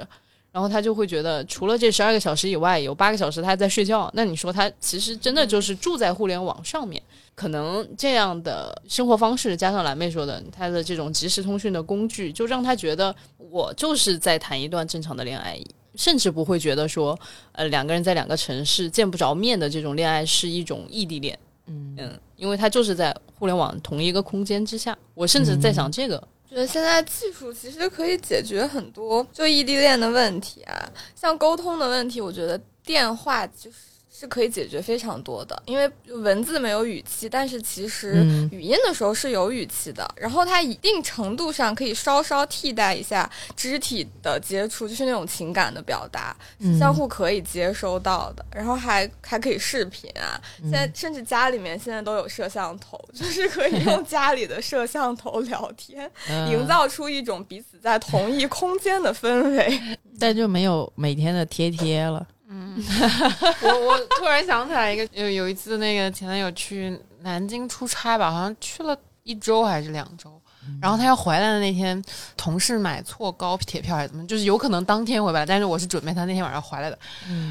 [0.53, 4.07] 然后他就会觉得，除了这十二个小时以外，有八个小时他在睡觉。
[4.13, 7.01] 那你说他其实真的就是住在互联网上面？
[7.33, 15.59] 可能这样的生活方式，加上蓝妹说的他的这种即时通讯的工具，就让他觉得我就是在谈一段正常的恋爱，
[15.95, 17.19] 甚至不会觉得说，
[17.53, 21.37] 呃，两个人在两个城市见不着面的这种恋爱是一种异地恋。
[21.65, 24.95] 嗯嗯，因为他就是在互联网同一个空间之下。
[25.15, 26.27] 我甚至在想这个。
[26.53, 33.92] 觉得现在技术其实可以解决很多就异地恋的问题啊，像沟通的问题，我觉得电话就是。
[34.15, 40.07] 是可以解决非常多的，因为文字没有语气，但是其实语音的时候是有语气的。
[40.15, 46.35] 然后它一定程度上可以稍稍替代一下肢体的接触，就是那种情感的表达，
[46.79, 48.45] 相互可以接收到的。
[48.53, 56.09] 然后还还可以视频啊，现在甚至家里面现在都有摄像头， 就是可以用家里的摄像头聊天，
[56.51, 59.81] 营造出一种彼此在同一空间的氛围。
[60.19, 62.27] 但就没有每天的贴贴了。
[62.55, 62.75] 嗯，
[63.63, 70.39] 我我突然想起来一个，有有一次那个前男友去南京出差吧，好像去了一周还是两周，
[70.79, 71.99] 然后他要回来的那天，
[72.37, 76.99] 同事买错高铁票还是怎么，就是有可能当天回来，但是我是准备他那天晚上回来的，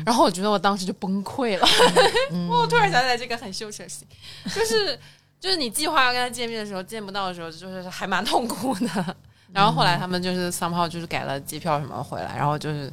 [0.07, 1.67] 然后我觉得我当时就崩溃了，
[2.49, 4.97] 我突然想起来这个很羞耻的事情，就是
[5.41, 9.17] 就是你计划要跟他见面的时候见不到的时候，就是还蛮痛苦的，
[9.53, 12.93] 然后后来他们就是 somehow 就是改了机票什么回来，然后就是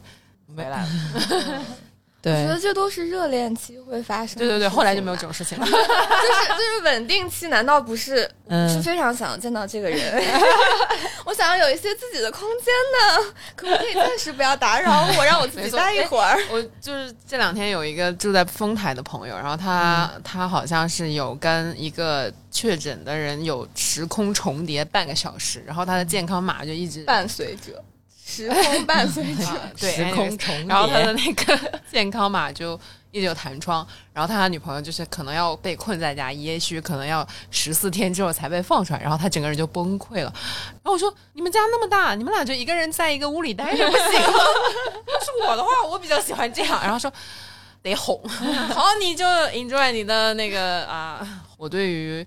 [0.56, 0.90] 回来了。
[2.24, 4.38] 我觉得这都是热恋期会发生。
[4.38, 5.66] 对对对，后来就没有这种事情了。
[5.68, 5.78] 就是
[6.50, 8.30] 就是稳定期，难道不是
[8.68, 10.22] 是非常想要见到这个人？
[11.26, 12.74] 我想要有一些自己的空间
[13.24, 16.38] 呢，可不可以暂时不要打扰我，让我自己待一会儿？
[16.52, 27.82] 我就是这两天有一个住在丰台的朋友，然后他他好像是有跟一个确诊的人有时空重叠半个小时，然后他的健康码就一直伴随着。
[28.30, 29.44] 时空伴随着，
[29.80, 32.80] 对，时空重叠，然后他的那个健康码就
[33.12, 40.32] 一直有弹窗，然后他的女朋友就是可能要被困在家，也许可能要十四天之后才被放出来，然后他整个人就崩溃了。
[40.74, 44.38] 然后我说：“你们家那么大，你们俩就一个人在一个屋里待着不行吗？
[45.08, 47.12] 要 是我的话，我比较喜欢这样。”然后说
[47.82, 52.26] ：“得哄， 好，你就 enjoy 你的那个啊。”我对于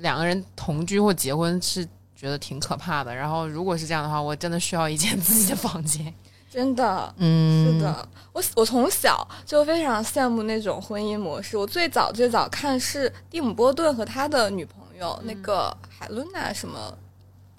[0.00, 1.88] 两个人同居或结婚是
[2.20, 3.14] 觉得挺可怕的。
[3.14, 6.12] 然后如果是这样的话，我真的需要一间 自己的房间。
[6.50, 11.56] 真的，嗯，是的，我我从小就非常羡慕那种婚姻模式。
[11.56, 16.92] 我最早最早看是蒂姆·波顿和他的女朋友那个海伦娜什么。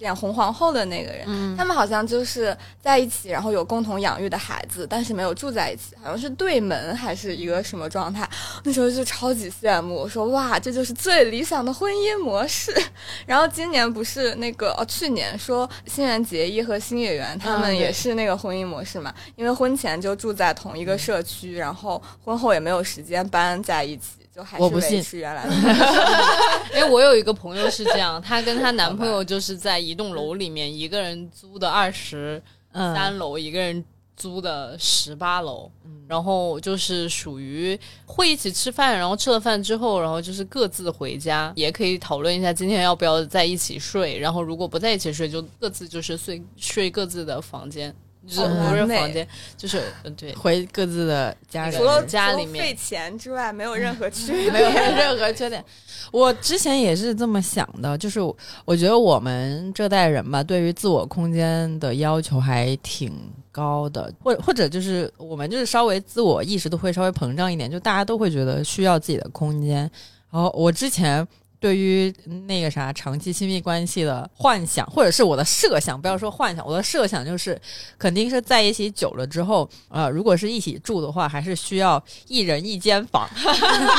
[0.02, 8.28] 演红皇后的那个人，他们好像就是在一起，然后有共同养育的孩子，但是没有住在一起，好像是对门还是一个什么状态。
[8.64, 12.74] 那时候就超级羡慕，我说哇，这就是最理想的婚姻模式。
[13.24, 24.21] 然后今年不是那个哦，去年说新垣结衣和新演员他们也是那个婚姻模式嘛，因为婚前就住在同一个社区，然后婚后也没有时间搬在一起。
[24.58, 25.54] 我不信是原来的，
[26.74, 32.42] 因 为我有一个朋友是这样，她跟她男朋友就是在一栋楼里面，一个人租的二十
[32.72, 33.84] 三楼，一个人
[34.16, 35.70] 租的十八楼，
[36.08, 47.94] 然后就是属于会一起吃饭，然后吃了饭之后，然后就是各自回家，也可以讨论一下今天要不要在一起睡，然后如果不在一起睡，就各自就是睡睡各自的房间。
[48.26, 55.64] 就是无人房间，就是嗯，对，回各自的家里，除了家里面费钱之外，没有任何缺点，没有任何缺点。
[56.10, 58.20] 我之前也是这么想的，就是
[58.64, 63.12] 我觉得我们这代人吧，对于自我空间的要求还挺
[63.50, 69.90] 高的，或或者就是我们就是稍微自我意识都会稍微膨胀一点，就大家都会觉得需要自己的空间。
[70.30, 71.26] 然后我之前。
[71.62, 72.12] 对于
[72.48, 77.56] 那个啥长期亲密关系的幻想，或者是我的设想，不要说幻想，我的设想就是，
[77.96, 83.30] 肯定是在一起久了之后，呃，如果是一起住的话，还是需要一人一间房。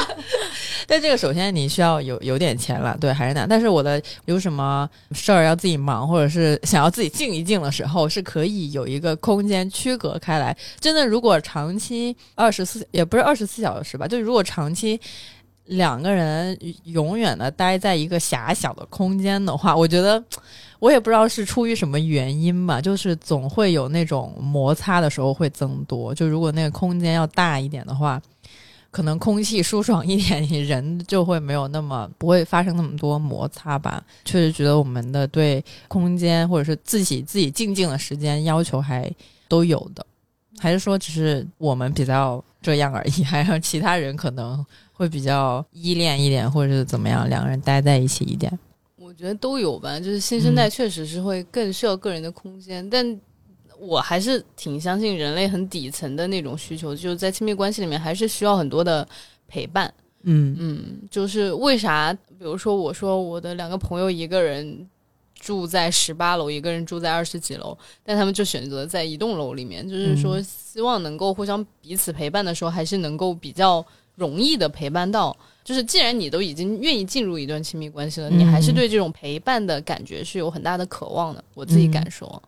[0.86, 3.48] 但这个首先你需要有有点钱了，对，还是难。
[3.48, 10.54] 但是我的有什么事儿要自己忙，或者是想要自己静一静的时候，是可以有一个空间区隔开来。
[10.82, 15.00] 真的，如果长期二十四也不是二十四小时吧，就如果长期。
[15.66, 20.22] 两个人永远的待在一个狭小的空间的话，我觉得
[20.80, 26.14] 我也不知道是出于什么原因吧，就是总会有那种摩擦的时候会增多。
[26.14, 28.22] 就如果那个空间要大一点的话，
[28.92, 34.04] 可能空气舒爽一点，你人就会没有那么不会发生那么多摩擦吧。
[34.26, 39.10] 确实觉得我们的对空间或者是自己自己静静的时间要求还
[39.48, 40.06] 都有的，
[40.60, 44.64] 还是说只是我们比较这样而已，还有其他人可能。
[44.94, 48.58] 会比较依恋一点，或者是怎么样，两个人待在一起一点。
[48.96, 53.20] 我觉得都有吧，就是新生代确实是会更需要个人的空间，但
[53.78, 59.08] 我还是挺相信人类很底层的那种需求，就是在亲密关系里面还是需要很多的
[59.48, 59.94] 陪伴。
[60.24, 62.14] 嗯嗯，就是为啥？
[62.40, 64.88] 比如说，我说我的两个朋友，一个人
[65.36, 73.86] 住在十八楼，一个人住在二十几楼，但他们就选择在一栋楼里面，就是说希望能够互相彼此陪伴的时候，还是能够比较。
[74.16, 81.44] 容易的陪伴到，就是既然你都已经愿意进入一段亲密关系了，你还是对这种陪伴的感觉是有很大的渴望的。
[81.56, 82.42] 我自己感受，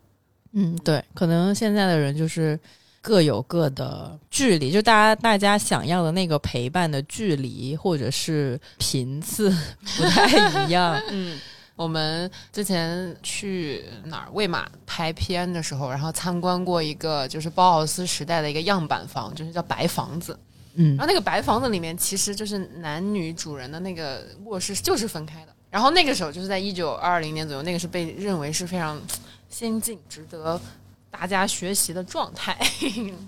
[0.54, 2.60] 嗯，对，可能现在的人就是
[3.01, 9.49] 各有各的距离，就大家大家想要的那个陪伴的距离或者是频次
[9.97, 11.01] 不太一样。
[11.10, 11.39] 嗯，
[11.75, 20.38] 我们之前去哪儿喂马拍片的时候，然后参观过一个就是包豪斯时代的一个样板房，就是叫白房子。
[20.75, 25.53] 嗯，然后那个白房子里面其实就是男女主人的那个卧室就是分开的。
[25.69, 29.01] 然后那个时候就是在一九二零年左右，那个是被认为是非常
[29.49, 30.59] 先进、值得
[31.09, 32.57] 大家学习的状态。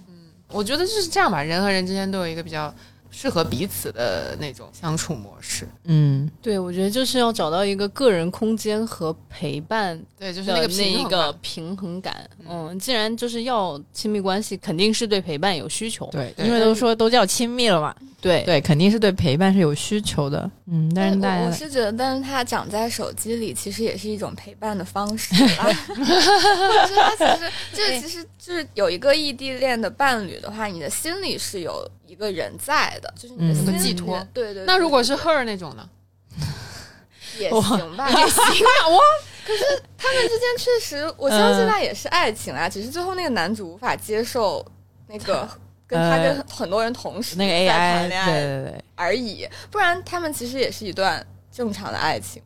[0.07, 2.73] 嗯，我觉得就是这样吧，人和人之间都有一个比较。
[3.19, 12.29] 适合彼此的那种相处模式，嗯，对，我觉得就是要找到一个个人空间和陪伴，对，就是那个那一个平衡感。
[12.47, 17.95] 嗯，既然就是要亲密关系，肯定是对陪伴有需求，对，因为都说都叫亲密了嘛。
[18.19, 20.49] 对对，肯定是对陪伴是有需求的。
[20.65, 25.65] 嗯，但是大家我是觉得，但是它长在手机里，其实也是一种陪伴的方式 吧。
[25.87, 34.25] 或者是它其实这其实就是有一个异地恋的伴侣的话，你的心里是有一个人在的，就是你的寄托。
[34.33, 34.63] 对对。
[34.65, 35.87] 那如果是 her 那种呢？
[37.37, 38.89] 也行吧， 也行吧。
[38.89, 38.99] 我
[39.45, 39.63] 可是
[39.97, 44.65] 他们之间确实，我相信那也是爱情啊， 只是最后那个男主无法接受
[45.07, 45.47] 那个。
[45.87, 52.43] 跟他跟很多人同时那个 AI 谈恋爱而已，不然他们其实也是一段正常的爱情。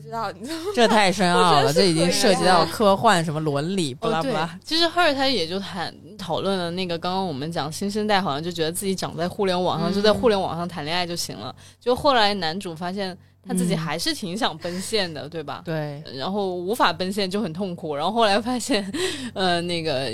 [0.00, 4.58] 我不知道，你 这太深奥了，这已经涉及到科幻什么伦理巴拉巴拉。
[4.64, 11.54] 其实赫尔他也就谈，讨论了那个刚刚我们讲新生代好像就觉得自己长在互联网上，就在互联网上谈恋爱就行了。
[11.78, 15.60] 就后来男主发现他自己还是挺想奔现的，对吧？
[15.64, 16.02] 对。
[16.14, 17.94] 然后无法奔现就很痛苦。
[17.94, 18.90] 然后后来发现，
[19.34, 20.10] 呃，那个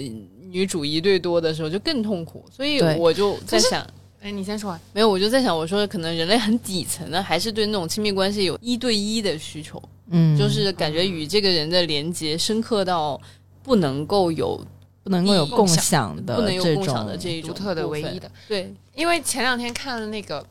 [0.49, 2.45] 女主一对多的时候就更痛苦。
[2.51, 3.87] 所以我就在想。
[4.27, 4.77] 哎，你先说。
[4.93, 13.21] 没有，我就在想，我说可能人类很底层的还是对那种亲密关系有一对一的需求，嗯，就是感觉与这个人的连接深刻到
[13.63, 14.61] 不能够有
[15.05, 18.29] 不能够有共享的，不能有共享的这一种独特的唯一的。
[18.49, 20.45] 对，因为前两天看了那个，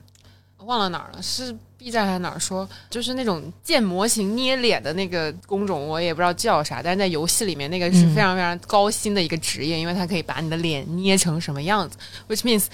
[0.59, 1.53] 忘了哪儿了，是
[1.85, 11.95] B 站还是哪儿说，就是那种建模型捏脸的那个工种，我也不知道叫啥，但是在游戏里面那个是非常非常高薪的一个职业，因为它可以把你的脸捏成什么样子
[12.27, 12.65] ，which means。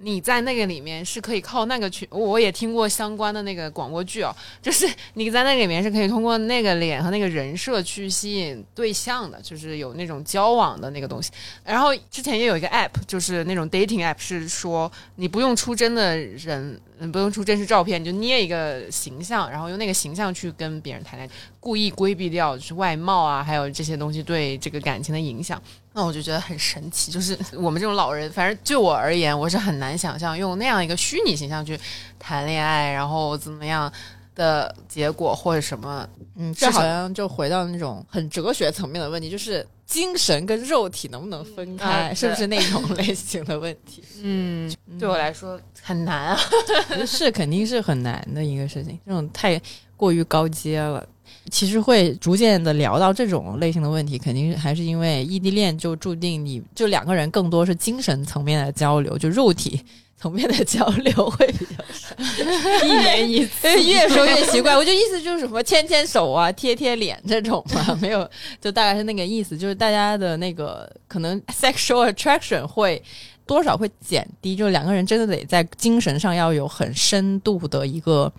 [0.00, 11.32] 你在那个里面是可以靠那个去，我也听过相关的那个广播剧哦，就是你在那个里面是可以通过那个脸和那个人设去吸引对象的，就是有那种交往的那个东西。
[11.64, 16.80] 然后之前也有一个 app，就是那种 dating app，是说你不用出真的人，
[17.12, 18.57] 不用出真实照片，你就捏一个
[18.90, 25.60] 形象，然后用那个形象去跟别人谈恋爱，故意规避掉就是外貌啊，还有这些东西对这个感情的影响。
[25.92, 31.78] 那我就觉得很神奇，就是我们这种老人，反正就我而言，我是很难想象用那样一个虚拟形象去
[32.18, 33.92] 谈恋爱，然后怎么样
[34.34, 36.08] 的结果或者什么。
[36.36, 44.04] 嗯，这好像就回到那种很哲学层面的问题，就是精神跟肉体能不能分开，是不是那种类型的问题？
[44.22, 44.70] 嗯，
[45.00, 46.38] 对我来说很难啊，
[47.06, 49.60] 是肯定是很难的一个事情，这种太
[49.96, 51.04] 过于高阶了。
[51.50, 59.82] 其实会逐渐的聊到这种类型的问题，肯定还是因为异地恋就注定你就两个人更多是精神层面的交流，就肉体
[60.20, 62.14] 层面的交流会比较少。
[62.84, 64.76] 一年一次， 越说越奇怪。
[64.76, 68.28] 我就意思就是什么牵牵手啊、贴贴脸这种嘛，没有，
[68.60, 73.02] 就大概是那个意思，就是大家的那个可能 sexual attraction 会
[73.46, 78.32] 多少会减低，就两个人真的得在精神上要有很深度的一个。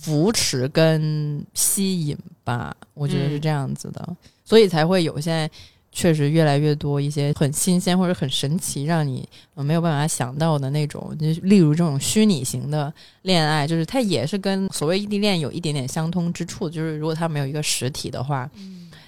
[0.00, 5.48] 扶持跟吸引吧，我觉得是这样子的，所以才会有现在
[5.92, 18.50] 确实越来越多一些很新鲜或者很神奇，让你没有办法想到的那种，就例如这种虚拟型的恋爱，就是它也是跟所谓异地恋有一点点相通之处，就是如果它没有一个实体的话。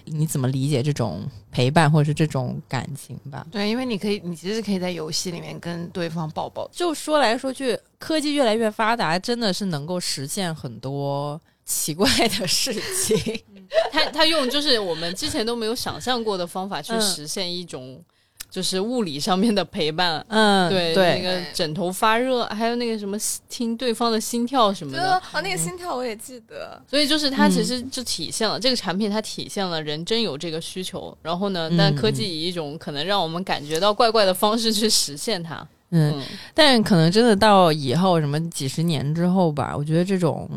[0.06, 3.46] 你怎么理解这种陪伴或者是这种感情吧？
[3.50, 6.68] 对，因为你可以，你其实可以在游戏里面跟对方抱抱。
[6.70, 12.06] 就说来说去，科技越来越发达，真的是能够实现很多奇怪
[12.38, 13.16] 的事情。
[13.92, 18.02] 他他用就是我们之前都没有想象过的方法去实现一种。
[18.50, 26.80] 就是物理上面的陪伴，嗯，对，那个枕头发热，还有那个什么听对方的心跳什么的，啊，那个心跳我也记得。
[26.88, 31.12] 所以就是它其实就体现了这个产品，它体现了人真有这个需求。
[31.20, 35.66] 然后呢，但科技以一种可能让我们感觉到怪怪的方式去实现它。
[35.90, 36.22] 嗯，
[36.54, 40.48] 但可能真的到以后什么几十年之后吧，我觉得这种。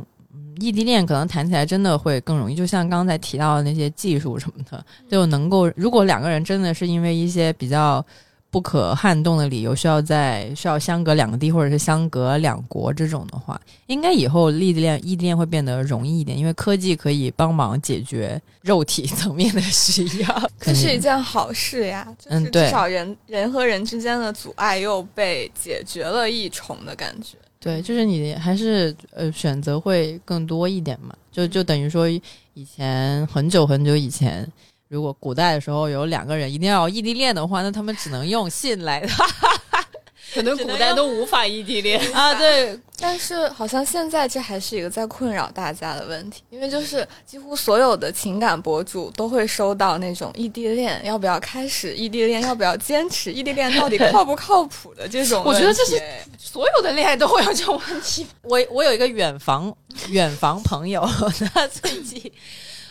[0.60, 8.04] 异地恋可能谈起来真的会更容易，就像刚才提到的那些技术什么的，就能够如果两个人真的是因为一些比较
[8.50, 22.08] 不可撼动的理由，需要在需要相隔两个地或者是相隔两国这种的话，应该以后异地恋异地恋会变得容易一点，因为科技可以帮忙解决肉体层面的需要， 这是一件好事呀。
[22.30, 27.38] 嗯，对，至少人人和人之间的阻碍又被解决了一重的感觉。
[27.60, 32.08] 对，就是你还是呃选择会更多一点嘛，就就等于说
[32.54, 34.48] 以前很久很久以前，
[34.88, 39.08] 如果古代的时候有两个人一定要异地恋的话，那他们只能用信来的。
[40.34, 42.78] 可能古代都无法异地恋啊，对。
[43.00, 55.44] 但是好像现在这还是一个在困扰大家的问题，因为就是几乎所有的情感博主都会收到那种异地恋要不要开始，异地恋要不要坚持，异地恋到底靠不靠谱的这种。
[55.46, 56.02] 我觉得这是
[56.40, 58.26] 所有的恋爱都会有这种问题。
[58.42, 59.72] 我我有一个远房
[60.10, 61.08] 远房朋友，
[61.54, 62.32] 他最近。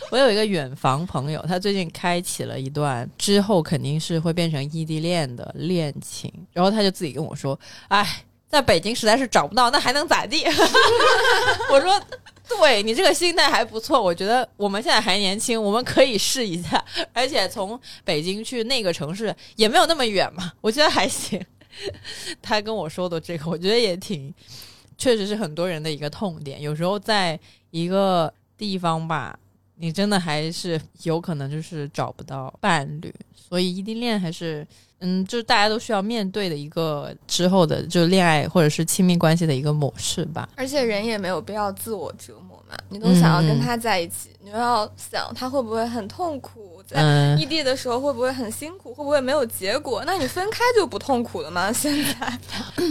[0.11, 10.45] 我有一个远房朋友，他最近开启了一段之后肯定是会变成异地恋的恋情，然后他就自己跟我说：“哎，在北京实在是找不到，那还能咋地？”
[11.69, 12.01] 我说
[12.47, 21.43] ：“对你这个心态还不错，我觉得我们现在还年轻，我们可以试一下，而且从北京去那个城市也没有那么远嘛，我觉得还行。”
[22.41, 24.33] 他跟我说的这个，我觉得也挺，
[24.97, 26.61] 确实是很多人的一个痛点。
[26.61, 27.37] 有时候在
[27.71, 29.37] 一个地方吧。
[29.77, 34.65] 你真的还是有可能就是找不到伴侣，所以异地恋还是，
[34.99, 40.49] 嗯，就是大家都需要面对的一个之后的就恋爱或者是亲密关系的一个模式吧。
[40.55, 46.76] 而且人也没有必要自我折磨嘛，你都想要跟他在一起，你又要想他会不会很痛苦。
[46.87, 48.93] 在异地的时候会不会很辛苦？
[48.93, 50.03] 会不会没有结果？
[50.05, 51.71] 那你分开就不痛苦了吗？
[51.73, 52.39] 现在，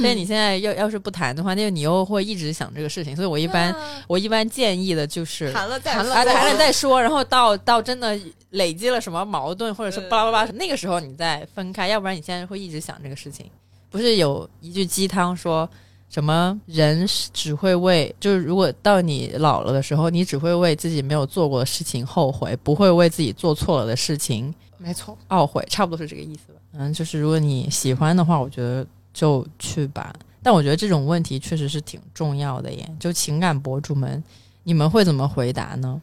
[0.03, 3.16] 但你现在要要是不谈的话，那你又会一直想这个事情。
[3.16, 3.74] 所以我一般
[4.07, 8.18] 我一般建议的就是谈了再谈了谈了再说，然后到到真的
[8.51, 13.51] 累积了什么矛盾，或者是巴拉巴拉，那个时候你再分开，要不然你现在会一直想这个事情。
[13.90, 15.68] 不是有一句鸡汤说？
[16.16, 26.58] 什么人只会为就是如果到你老了的时候，你只会为自己没有做过的事情后悔，不会为自己做错了的事情没错懊悔，差不多是这个意思吧。
[26.72, 30.10] 嗯，就是如果你喜欢的话，我觉得就去吧。
[30.42, 32.90] 但我觉得这种问题确实是挺重要的耶。
[32.98, 34.24] 就情感博主们，
[34.62, 36.00] 你们会怎么回答呢？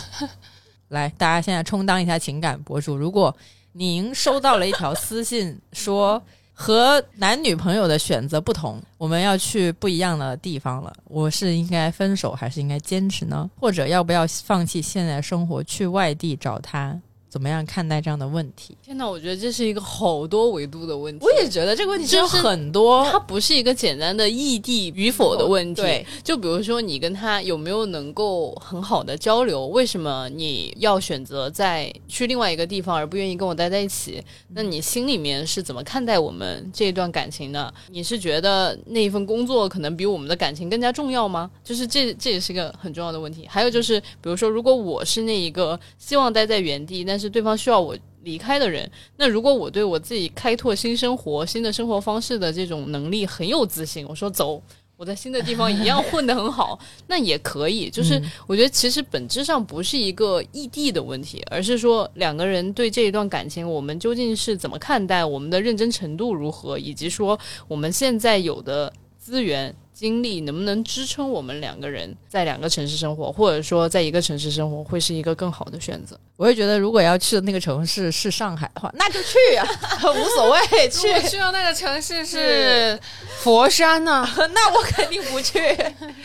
[0.88, 2.96] 来，大家现在充当一下情感博主。
[2.96, 3.36] 如果
[3.72, 6.22] 您收到了一条私信说。
[6.60, 10.92] 和男女朋友的选择不同，我们要去不一样的地方了。
[11.04, 13.48] 我是应该分手，还是应该坚持呢？
[13.58, 17.00] 或者要不要放弃现在生活，去外地找他？
[17.30, 18.76] 怎么样看待这样的问题？
[18.82, 21.24] 天哪，我觉得这是一个好多维度的问题。
[21.24, 25.80] 我也觉得这个问题有很多，它不是一个简单的异地与否的问题。
[25.80, 29.68] 对，就比如说你跟他有没有能够很好的交流？
[29.68, 34.20] 为什么你要选择在去另外一个地方，而不愿意跟我待在一起？
[34.48, 37.72] 那你心里面是怎么看待我们这一段感情的？
[37.90, 41.48] 你是觉得那一份工作可能比我们的感情更加重要吗？
[41.62, 43.46] 就是这这也是一个很重要的问题。
[43.48, 54.62] 还有就是，比如说，如果我是那一个希望待在原地，但是对方需要我离开的人，那如果我对我自己开拓新生活、新的生活方式的这种能力很有自信，我说走，
[54.96, 57.88] 我在新的地方一样 混得很好，那也可以。
[57.88, 69.74] 就是我觉得其实本质上不是一个异地的问题，而是说两个人对这一段感情，我们究竟是怎么看待，我们的认真程度如何，以及说我们现在有的资源。
[69.92, 76.18] 精力能不能支撑我们两个人在两个城市生活，或者说在一个城市生活，会是一个更好的选择？
[76.38, 79.68] 我也觉得，如果要去的那个城市是上海的话，那就去啊，
[80.08, 80.88] 无所谓。
[80.88, 82.98] 去去到那个城市是
[83.40, 85.58] 佛山呢， 那我肯定不去。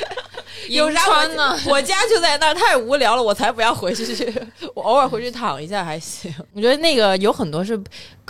[0.70, 1.60] 有啥呢？
[1.68, 4.34] 我家就在那儿，太无聊了，我才不要回去。
[4.74, 6.34] 我偶尔回去躺一下还行。
[6.54, 7.78] 我觉得那个有很多是，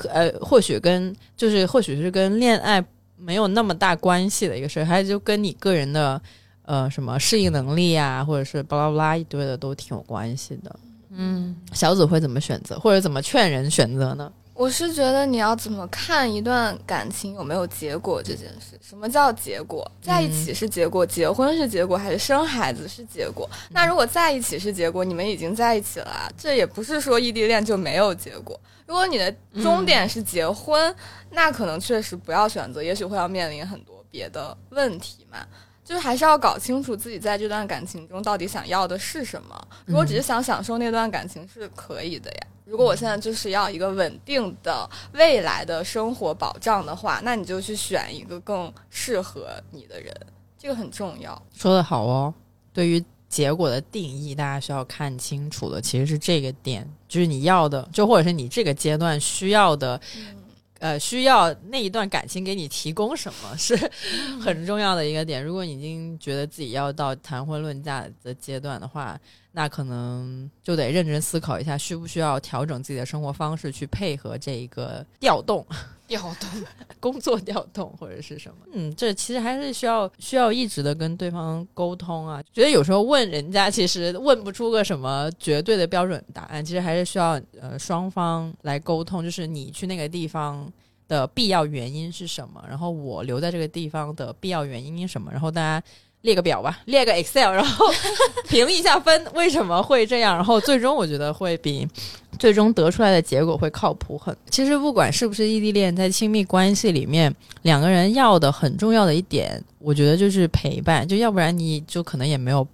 [0.10, 2.84] 呃，或许跟就是或许是跟恋爱。
[3.18, 6.22] 没有那么大关系的一个事儿，还就跟你个人的
[6.64, 10.76] 呃什么适应能力啊，或者是巴拉巴拉一堆的都挺有关系的。
[11.12, 14.32] 嗯，小紫会怎么选择，或者怎么劝人选择呢？
[14.56, 18.80] 我是觉得你要怎么看一段感情有没有结果这件事？
[18.82, 19.86] 什么叫结果？
[20.02, 23.50] 在一起是结果，结婚是结果，还是生孩子是结果？
[23.72, 28.58] 那如果在一起是结果，你们已经在一起了，这也不是说异地恋就没有结果。
[28.86, 29.30] 如果你的
[29.62, 30.96] 终点是结婚，
[31.32, 35.40] 那可能确实不要选择，也许会要面临很多别的问题嘛。
[35.86, 39.68] 就是还是要搞清楚自己在这段感情中到底想要的是什么。
[39.86, 42.48] 如果只是想享受那段感情是可以的呀。
[42.66, 50.12] 如果我现在就是要一个稳定的未来的生活保障的话，那你就去选一个更适合你的人，
[50.58, 51.40] 这个很重要。
[51.54, 52.34] 说的好哦，
[52.74, 60.02] 对于结果的定义，大家需要看清楚的其实是这个点，就是你要的，就或者是你这个阶段需要的。
[60.80, 63.76] 呃，需要那一段感情给你提供什么 是
[64.42, 65.44] 很重要的一个点。
[65.44, 69.20] 如果你已经觉得自己要到谈婚论嫁的阶段的话，
[69.54, 75.66] 那可能就得认真思考一下，需不需要调整自己的生活方式去配合这一个调动、
[76.08, 76.50] 调动
[77.00, 78.56] 工作调动或者是什么。
[78.74, 82.42] 嗯，这其实还是需要需要一直的跟对方沟通啊。
[82.54, 89.24] 觉得有时候问人家，其实问不出个什么绝对的标准答案，其实还是需要呃双方来沟通。
[89.24, 90.72] 就是你去那个地方
[91.08, 95.86] 的必要原因是什么，然后我留在这个地方的必要原因是什么，然后大家。
[96.26, 97.86] 列个表吧，列个 Excel，然后
[98.50, 100.36] 评一下分，为什么会这样？
[100.36, 101.88] 然后最终我觉得会比
[102.38, 104.36] 最终得出来的结果会靠谱很。
[104.50, 111.08] 其实不管是不是异地恋，在亲密关系里面，两个人要的很重要的一点，我觉得就是陪伴。
[111.08, 112.68] 就要不然你就可能也没有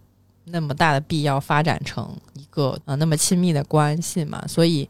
[0.45, 4.43] 那么大的必要发展成一个呃那么亲密的关系嘛。
[4.47, 4.87] 所以。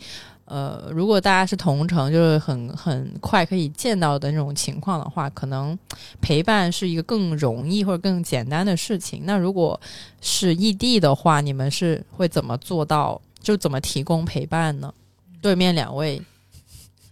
[0.52, 5.80] 呃，如果大家是同城，就是很很快可以见到的那种情况的话，可能
[6.20, 9.22] 陪伴是一个更容易或者更简单的事情。
[9.24, 9.80] 那如果
[10.20, 13.22] 是异地的话，你们是会怎么做到？
[13.40, 14.94] 就怎么提供陪伴呢？
[15.42, 16.22] 对面两位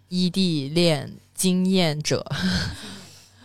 [0.09, 2.25] 异地恋经验者，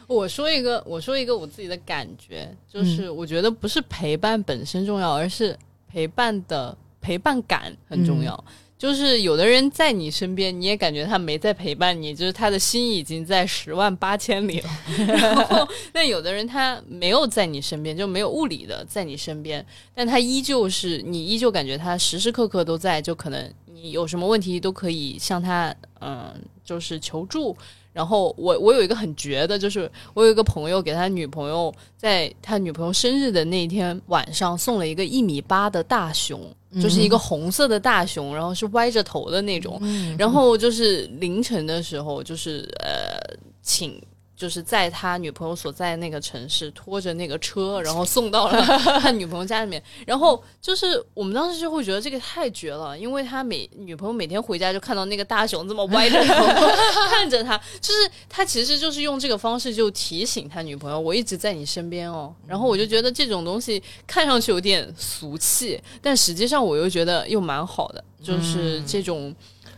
[0.08, 8.44] 我说一个，我说一个我自己的感觉，就是我觉得不是陪伴本身重要，而是陪伴的陪伴感很重要。
[8.84, 14.68] 就是有的人在你身边，你也感觉他没在陪伴你，就是他的心已经在十万八千里了。
[15.08, 19.64] 然后，那有的人他没有在你身边，就没有物理的在你身边，
[19.94, 27.56] 但他依旧是你依旧感觉他时时刻刻都在，就可能你有什么问题都可以向他，嗯，就是求助。
[27.94, 36.38] 然后我我有一个很绝的，就是我有一个朋友给他女朋友在他女朋友生日的那天晚上送了一个一米八的大熊，
[36.82, 39.80] 就是一个红色的大熊，然后是歪着头的那种。
[40.18, 43.16] 然后就是凌晨的时候，就是呃，
[43.62, 43.98] 请。
[44.36, 48.60] 就是在他女朋友所在那个城市，拖着那个车，然后送到了
[49.00, 49.82] 他女朋友家里面。
[50.06, 56.34] 然后就是我们当时就会觉得这个太绝了，因为他每女朋友每天回家就看到那个大熊这么歪着头
[57.10, 62.34] 看着他，就是他其实就是用这个方式就提醒他女朋友，我一直在你身边哦。
[62.46, 69.34] 然后我就觉得这种东西看上去有点俗气，但实际上我又觉得又蛮好的，就是这种。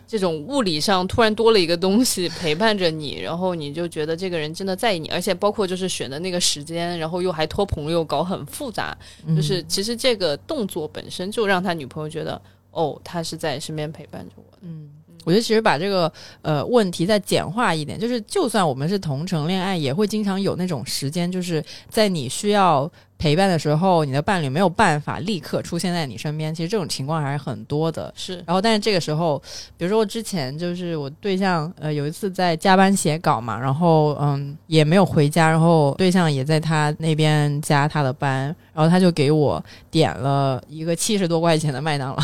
[0.06, 8.96] 这种物理上突然多了一个东西陪伴着你，然后你就觉得这个人真的在意你，而且包括就是选的那个时间，然后又还托朋友搞很复杂，
[9.34, 12.40] 就是其实这个动作本身就让他女朋友觉得，
[12.70, 14.44] 哦，他是在身边陪伴着我。
[14.60, 14.88] 嗯，
[15.24, 22.90] 我觉得其实把这个呃问题再简化一点，就是就算我们是同城恋爱，也会经常有那种时间，就是在你需要。
[23.18, 28.12] 陪伴的时候，你的伴侣没有办法立刻出现在你身边，其实这种情况还是很多的。
[28.16, 29.42] 是，然后但是这个时候，
[29.76, 42.22] 比如说我之前就是我对象，呃，有一次在加班写稿嘛，然后嗯也没有回家，然后对象也在他那边加他的班，然后他就给我点了一个七十多块钱的麦当劳。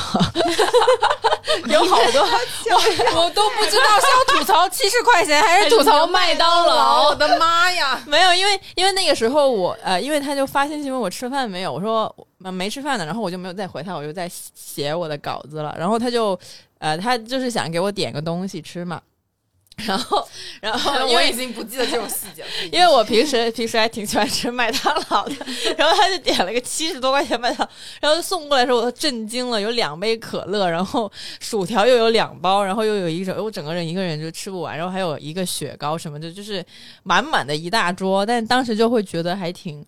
[1.67, 7.09] 有好多，我我都不知道是要吐槽七十块钱还是吐槽麦当劳。
[7.09, 8.01] 我的妈呀！
[8.07, 15.75] 没有，因为因为那个时候我呃，因为他就发信息问我吃饭没有，我说没吃饭呢，然后我就没有再回他，我就在写我的稿子了。
[15.79, 16.39] 然后他就
[16.79, 19.01] 呃，他就是想给我点个东西吃嘛。
[19.87, 20.29] 然后，
[20.61, 25.35] 然后 我已经不记得这种细节了，因为我平时平时还挺喜欢吃麦当劳的。
[25.79, 27.67] 然后他就点了个七十多块钱麦当，
[27.99, 31.11] 然后送过来的时候我都震惊了，有两杯可乐，然后
[31.41, 36.63] 薯条又有两包，然后又有一种，我整个人一个人就吃不完，然后还有一个雪糕什么的，就是
[37.03, 38.27] 满满的一大桌。
[38.27, 39.85] 但当时就会觉得还挺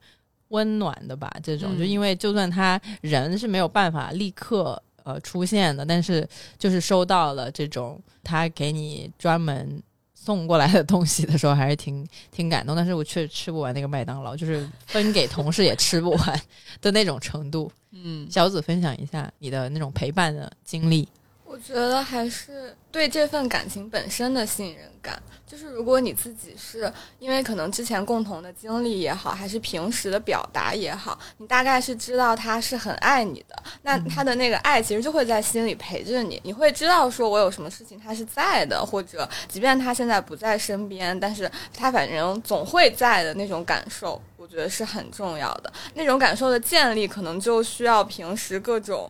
[0.49, 4.81] 温暖的吧，这种就因为就算他人是没有办法立刻。
[5.07, 6.27] 呃，出现的，但是
[6.59, 9.83] 就是收到了这种他给你专门
[10.15, 12.75] 送过来的东西的时候，还是挺 挺感动。
[12.75, 16.41] 但是我确实吃不完那个麦当劳，就是 分给同事也吃不完
[16.81, 17.71] 的那种程度。
[17.91, 21.07] 嗯，小紫分享一下你的那种陪伴的经历。
[21.55, 25.23] 我觉得还是对这份感情本身的信任感。
[25.47, 36.41] 就是如果你自己是因为可能之前共同的经历也好，还是平时的表达也好，你大概是知道他是很爱你的，那他的那个爱其实就会在心里陪着你。
[36.43, 45.73] 你会知道说我有什么事情他是在的，或者即便他现在不在身边，但是他反正总会在的那种感受，我觉得是很重要的。
[45.95, 49.09] 那种感受的建立，可能就需要平时各种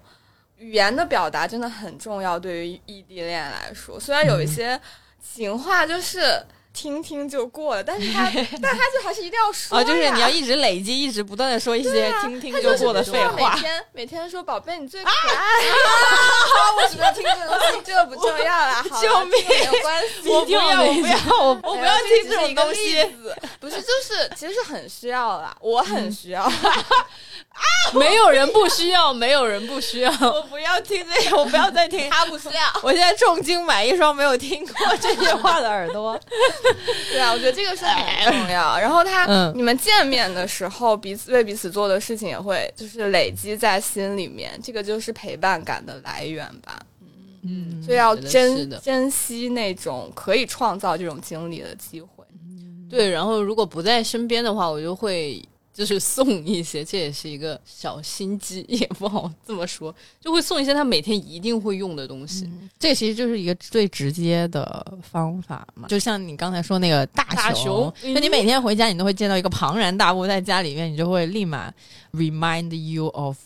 [0.65, 2.39] 语言的表达真的很重要。
[2.39, 4.81] 对于异地恋来说，虽然有一些。
[5.27, 6.21] 情话就是
[6.75, 8.25] 听听就过了，但是他，
[8.61, 13.55] 但他就还是一定要说啊，就是你要一直累积，一直不断的说一些听听就过的废话。
[13.55, 21.17] 每天每天说宝贝你最可爱，好， 我只要听这个东西，这个不重要啦， 救命，没有关系，我不要，我不要，
[21.63, 23.03] 我不要听这种东西，
[23.61, 26.43] 不是，就是其实是很需要啦，我很需要。
[26.43, 26.51] 啊
[27.93, 30.11] 没有人不需要，没有人不需要。
[30.21, 32.11] 我不要听这个，我不要再听。
[32.11, 32.81] 他不需要。
[32.83, 36.19] 我现在重金买一双没有听过这些话的耳朵。
[37.13, 38.79] 对啊，我觉得这个是很重要。
[38.79, 46.81] 然后他，你们见面的时候，彼此为彼此做的事情也会就是累积在心里面，这个就是陪伴感的来源吧。
[47.43, 52.09] 嗯，所以要珍珍惜那种可以创造这种经历的机会。
[52.89, 55.43] 对，然后如果不在身边的话，我就会。
[55.75, 62.49] 就是送一些，这也是一个小心机，也不好这么说，就会送一些他每天一定会用的东西。
[62.79, 65.89] 这其实就是一个最直接的方法嘛。
[65.89, 71.73] 就像你刚才说那个大熊，那你每天回家，你都会见到一个庞然大物在家里面，你就会立马
[72.13, 73.37] remind you of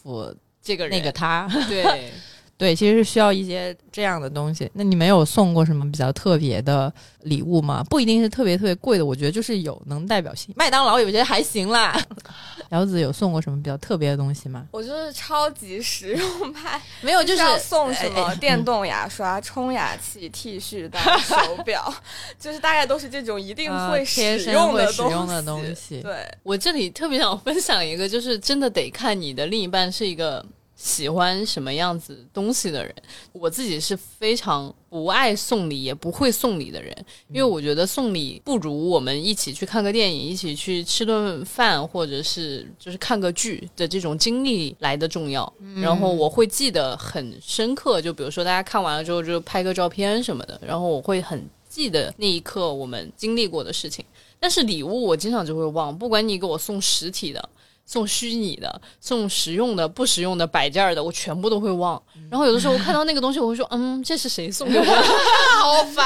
[0.62, 1.48] 这个人那个他。
[1.66, 2.12] 对。
[2.58, 4.68] 对，其实是需要一些这样的东西。
[4.74, 6.92] 那你没有送过什么比较特别的
[7.22, 7.84] 礼物吗？
[7.88, 10.52] 不一定是特别特别贵的，我觉得就是有能代表性。
[10.56, 11.96] 麦当劳我觉得还行啦。
[12.70, 14.66] 姚子有送过什么比较特别的东西吗？
[14.72, 21.94] 我就是超级实用派，没有就是要送什么电动牙刷、冲牙器、剃须刀、手表，
[22.40, 26.00] 就是大概都是这种一定会使用的东西。
[26.02, 30.44] 对我这里特别想分享一个，就是真的得看你的另一半是一个。
[30.78, 32.94] 喜欢什么样子东西的人。
[33.32, 36.96] 我自己是非常不爱送礼，也不会送礼的人，
[37.30, 45.52] 因为我觉得送礼不如我们一起去看个电影，一起去吃顿饭，或者是就是看个剧的这种经历来的重要。
[45.82, 54.04] 然后我会记得很深刻，就比如说大家看完了之后就拍个照片什么的，然后我会很记得那一刻我们经历过的事情。
[54.38, 57.48] 但是礼物我经常就会忘，不管你给我送实体的。
[57.88, 62.00] 送虚拟的，送实用的，不实用的，摆件的，我全部都会忘。
[62.30, 64.92] 然后有的时候我看到那个东西，我会说：“嗯，这是谁送给我的？
[65.58, 66.04] 好烦！”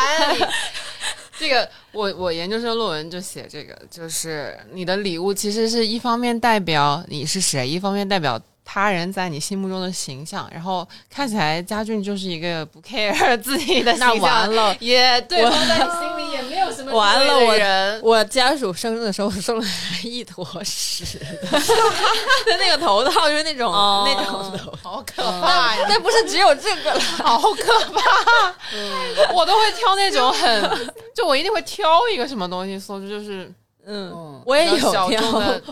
[1.40, 8.40] 这个，我我研究生论文就写这个，就是你的礼物其实是一方面代表你是谁，一方面代表。
[8.64, 17.38] 他人在你心目中的形象，然后看起来家俊就是一个不 care 自己的形象，那完了，也对方在你心里也没有什么 完了。
[17.38, 19.66] 我人，我家属生日的时候送了
[20.04, 21.04] 一坨屎，
[21.44, 25.84] 就那个头套，就是那种那种的，好可怕呀！
[25.88, 28.54] 但不是只有这个了，好可怕。
[29.34, 33.52] 我都会挑那种很，就我一定会挑一个什么东西送，就是
[33.84, 35.06] 嗯，我也有挑，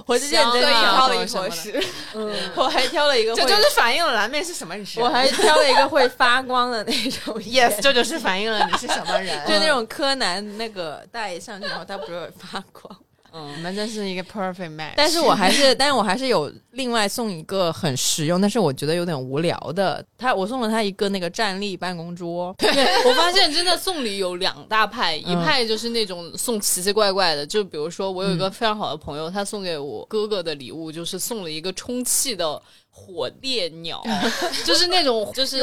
[0.07, 1.81] 我是认真挑了一坨屎，
[2.15, 4.87] 嗯， 我还挑了一个，这就是反映了蓝妹是什么人。
[4.97, 12.97] 我还挑了一个会发光的那种， yes，这就是反映了你是什么人， 就那种柯南那个戴上去然后它不是会发光。
[13.33, 14.95] 嗯，我们真是一个 perfect match。
[14.97, 20.05] 但是我还是， 但是我还是有另外送一个很实用，但是我觉得有点无聊的。
[20.19, 22.55] 他，我送了他一个那个站立办公桌。
[22.59, 22.69] 对，
[23.09, 32.61] 我发现真的送礼有两大派， 一派就是那种送奇奇怪怪的，就比如说我有一个非常好的朋友，他送给我哥哥的礼物就是送了一个充气的
[32.91, 34.03] 火烈鸟，
[34.67, 35.59] 就是那种就是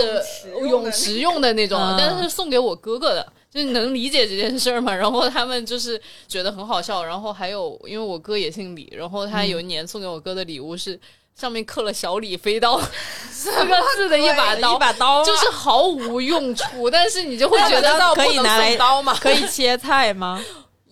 [0.68, 3.34] 泳池用的那种，但是送给我哥哥的。
[3.50, 4.94] 就能理解这件事儿嘛？
[4.96, 7.04] 然后他们就是觉得很好笑。
[7.04, 11.00] 然后还有，因为我哥也姓李，然后他有一年送给我哥的礼物是
[11.36, 12.80] 上面刻了“小李飞刀
[13.32, 19.18] ”四个字的一把刀， 一把刀就是毫无用处，但是你就会觉得可以拿来刀吗？
[19.22, 20.44] 可以切菜吗？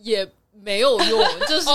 [0.02, 1.66] 也没有用，就是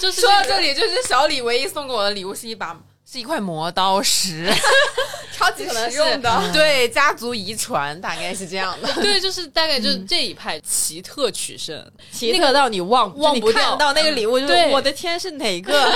[0.00, 2.80] 就是说到这里，就是小李唯一送给我的礼物是一把。
[3.12, 4.50] 是一块磨刀石，
[5.36, 6.50] 超级实 用的。
[6.50, 8.90] 对，家族遗传大概是这样的。
[9.02, 15.92] 对，就是 大概就是这一派奇特取胜，奇特到你忘忘不掉到那个礼物，就是我的天，是哪个？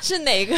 [0.00, 0.56] 是哪个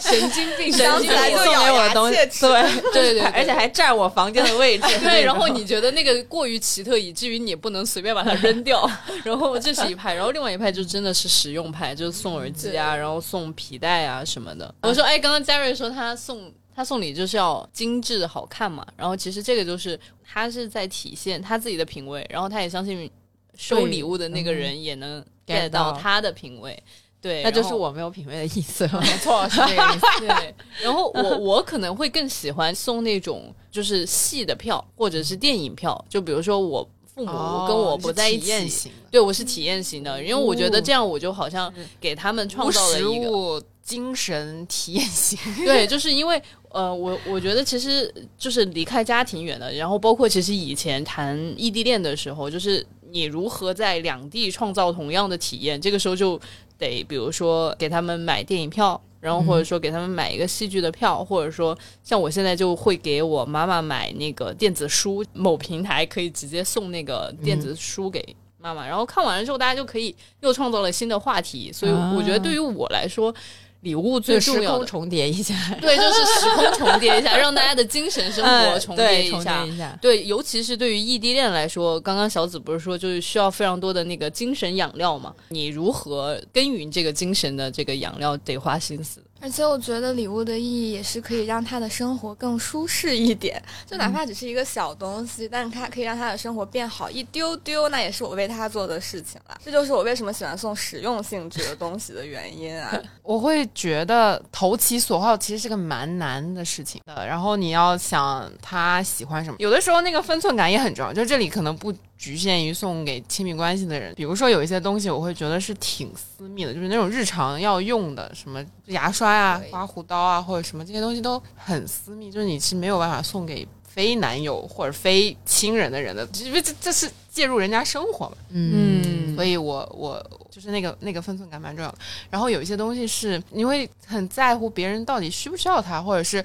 [0.00, 0.72] 神经病？
[0.72, 2.16] 神经病送给我的东西？
[2.40, 4.98] 对对对，而且还占我房间的位置。
[4.98, 8.90] 对，然后你觉得那个过于奇特，以至于你不能随便把它扔掉。
[9.22, 14.74] 然后这是一派，然后另外一派就真的是实用派，就是送耳机啊，然后送皮带啊什么的。
[14.82, 23.10] 我说，哎，刚刚刚嘉瑞说他送他送礼就是要精致好看嘛，然后其实这个就是他是在体现他自己的品味，然后他也相信
[23.54, 26.82] 收礼物的那个人也能 get 到他的品味，
[27.20, 30.06] 对，那就是我没有品味的意思， 没错，是这个意思。
[30.26, 41.70] 对，然后我我可能会更喜欢送那种就是戏的票或者是电影票，就比如说我父母跟我不在一起，对我是体验型的，因为我觉得这样我就好像
[42.00, 43.62] 给他们创造了一个。
[43.88, 56.38] 精神体验型， 对，就是因为呃，我我觉得其实就是离开家挺远的，然后包括其实以前谈异地恋的时候，就是你如何在两地创造同样的体验，这个时候就
[56.76, 73.34] 得比如说给他们买电影票，然后或者说给他们买一个戏剧的票，或者说像我现在就会给我妈妈买那个电子书，某平台可以直接送那个电子书给妈妈，然后看完了之后大家就可以又创造了新的话题，所以我觉得对于我来说。
[73.80, 79.64] 礼物最重要的重叠一下， 对，就是时空重叠一下，让大家的精神生活重叠一下。
[80.02, 85.32] 对，尤其是对于异地恋来说，刚刚小紫不是说就是需要非常多的那个精神养料嘛？
[85.48, 89.22] 你如何耕耘这个精神的这个养料，得花心思。
[89.40, 99.58] 而且我觉得礼物的意义也是可以让他的生活更舒适一点，就哪怕只是一个小东西，但是他可以让他的生活变好一丢丢，那也是我为他做的事情了。
[99.64, 103.00] 这就是我为什么喜欢送实用性质的东西的原因啊！
[103.22, 111.12] 我会觉得投其所好其实是个蛮难的事情的，然后你要想他喜欢什么，有的时候那个分寸感也很重要。
[111.12, 111.94] 就这里可能不。
[112.18, 128.36] 局限于送给亲密关系的人，比如说有一些东西，我会觉得是挺私密的，就是那种日常要用的，什么牙刷啊、刮胡刀啊，或者什么这些东西都很私密，就是你是没有办法送给非男友或者非亲人的人的，因为这这是介入人家生活嘛。
[128.50, 131.98] 嗯，所以我我就是那个那个分寸感蛮重要的。
[132.28, 136.44] 然后有一些东西是你会很在乎别人到底需不需要它，或者是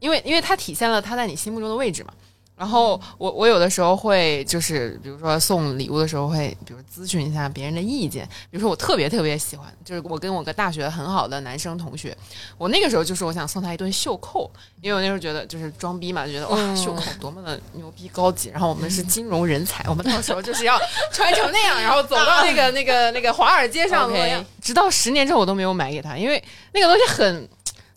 [0.00, 2.12] 因为因为它体现了他在你心目中的位置嘛。
[2.56, 12.16] 然后我我有的时候会就是比如说送礼物的时候会比如咨询一下别人的意见，比如说我特别特别喜欢，就是我跟我个大学很好的男生同学，
[12.56, 14.48] 我那个时候就是我想送他一对袖扣，
[14.80, 20.78] 因为我那时候觉得就是装逼嘛，就觉得哇袖扣多么的牛逼高级，然后我们是金融人才，我们到时候就是要
[21.10, 24.08] 穿成那样， 然后走到那个那个那个华尔街上，
[24.62, 26.42] 直到十年之后我都没有买给他，因为
[26.72, 27.48] 那个东西很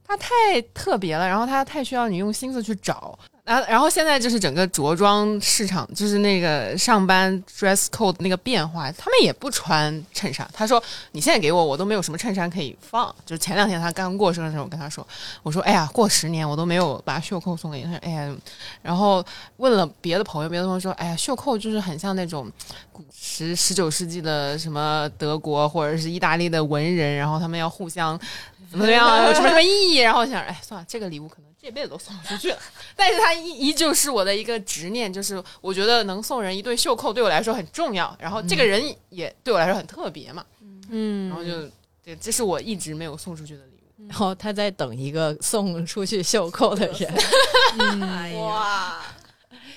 [0.08, 3.18] 它太特别了，然后它太需要你用心思去找。
[3.48, 10.45] 然，然后现在就是整个着装市场，就是那个上班 dress code 那个变化，他们也不穿衬衫。
[10.52, 10.84] 他说
[11.14, 15.08] ：“你现在给我，我都没有什么衬衫可以放。”就是前两天他刚过生日的时候，我跟他说
[15.43, 18.36] ：“我说，哎呀，过十年我都没有把袖扣送给你。”他说：“哎呀。”
[18.84, 19.26] 然后
[19.56, 22.52] 问了别的朋友，别的朋友说：“哎呀，袖扣就是很像那种
[22.91, 28.20] 古十十九世纪的什么德国或者是意大利的文人，然后他们要互相
[28.70, 32.57] 怎么怎么样，有什么什么意义？”然后我想：“哎，算了，这个礼物可能。”这辈子都送不出去了，
[32.95, 40.45] 但是他依依旧是我的一个执念，就是我觉得能送人一对袖扣对我来说很重要，然后这个人也对我来说很特别嘛，
[40.89, 41.70] 嗯，然后就
[42.01, 47.13] 对，这是我一直没有送出去的礼物，然后他在等一个送出去袖扣的人
[48.39, 49.01] 哇，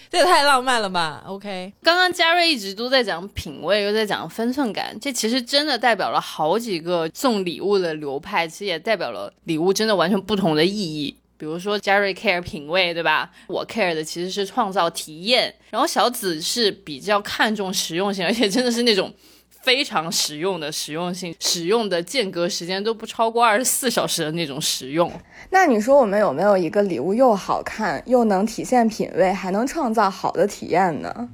[0.08, 11.16] 这也太浪漫了吧？OK，刚刚嘉瑞一直都在讲品味，又在讲分寸感，这其实真的代表了好几个送礼物的流派，其实也代表了礼物真的完全不同的意义。
[11.40, 13.30] 比如说，Jerry care 品味，对吧？
[13.46, 15.54] 我 care 的其实是创造体验。
[15.70, 19.10] 然后小紫是比较看重实用性，而且真的是那种
[19.62, 25.10] 非常实用的实用性，使用的间隔时间都不超过二十四小时的那种实用。
[25.48, 31.30] 那你说我们有没有一个礼物又好看，又能体现品味，还能创造好的体验呢？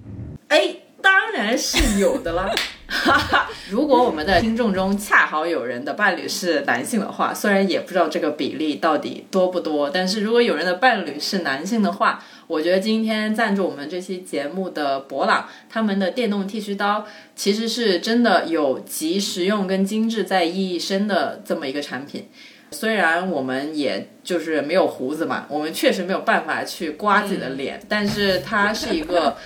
[0.46, 0.86] 哎。
[1.07, 2.52] 当然是有的啦，
[2.88, 22.28] 哈 哈如果我们的听众中恰好有人的伴侣是男性的话，虽然也不知道这个比例到底多不多，但是如果有人的伴侣是男性的话，我觉得今天赞助我们这期节目的博朗，他们的电动剃须刀其实是真的有集实用跟精致在一身的这么一个产品。
[22.72, 29.36] 虽然我们也就是没有胡子嘛，我们确实没有办法去刮自己的脸，但是它是一个。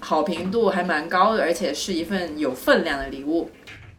[0.00, 3.50] 好评度还蛮高的，而且是一份有分量的礼物。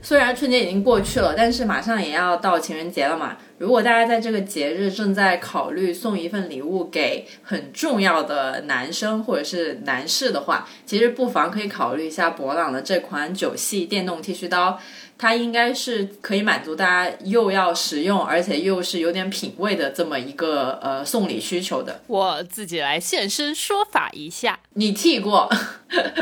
[0.02, 3.36] 虽然春节已经过去了，但是马上也要到情人节了嘛。
[3.60, 14.80] 如果大家在这个节日正在考虑送一份礼物给很重要的男生或者是男士的话，其实不妨可以考虑一下博朗的这款九系电动剃须刀。
[15.22, 22.02] 它应该是可以满足大家又要实用，而且又是有点品味的这么一个呃送礼需求的。
[22.08, 25.52] 我自己来现身说法一下，你剃过？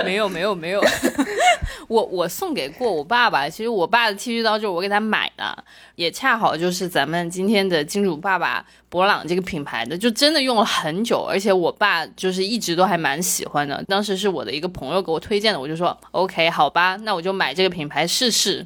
[0.03, 0.81] 没有没有没有，
[1.87, 3.47] 我我送给过我爸爸。
[3.47, 5.63] 其实我爸的剃须刀就是我给他买的，
[5.93, 13.83] 也恰好就是咱们今天的金主爸爸博朗这个品牌的，就真的用了很久，而且我爸就是一直都还蛮喜欢的。
[13.87, 18.65] 当时是我的一个朋友给我推荐的，我就说 OK 好吧，那我就买这个品牌试试。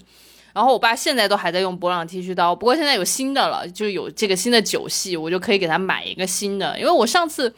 [0.53, 6.77] 然后我爸现在都还在用博朗剃须刀，不过现在有新的了，就有这个新的九系，我就可以给他买一个新的。
[6.77, 7.53] 因为我上次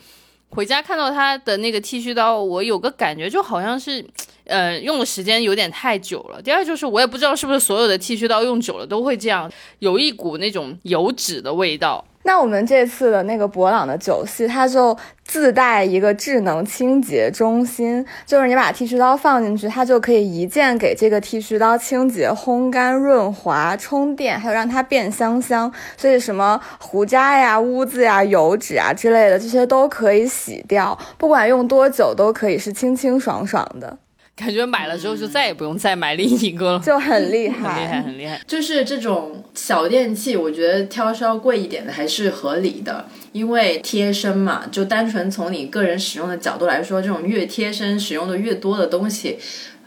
[0.54, 4.06] 回家看到他的那个剃须刀，我有个感觉，就好像是，
[4.45, 6.39] 呃，用的时间有点太久了。
[6.39, 12.06] 第二就是我也不知道是不是所有的剃须刀用久了都会这样，有一股那种油脂的味道。
[12.24, 25.71] 那我们这次的那个博朗的九系，它就自带一个智能清洁中心，就是你把剃须刀放进去，它就可以一键给这个剃须刀清洁、烘干、润滑、充电，还有让它变香香。
[25.97, 33.97] 所以什么胡渣呀、污渍呀、油脂啊之类的，这些都可以洗掉，不管用多久都可以是清清爽爽的。
[34.36, 38.42] 感觉买了之后就再也不用再买另一个了，就很厉害， 很厉害，很厉害。
[38.48, 44.66] 就是这种小电器，我觉得挑稍贵一点的还是合理的，因为贴身嘛。
[44.72, 49.38] 就单纯从你个人使用的角度来说，这种越贴身、使用的越多的东西，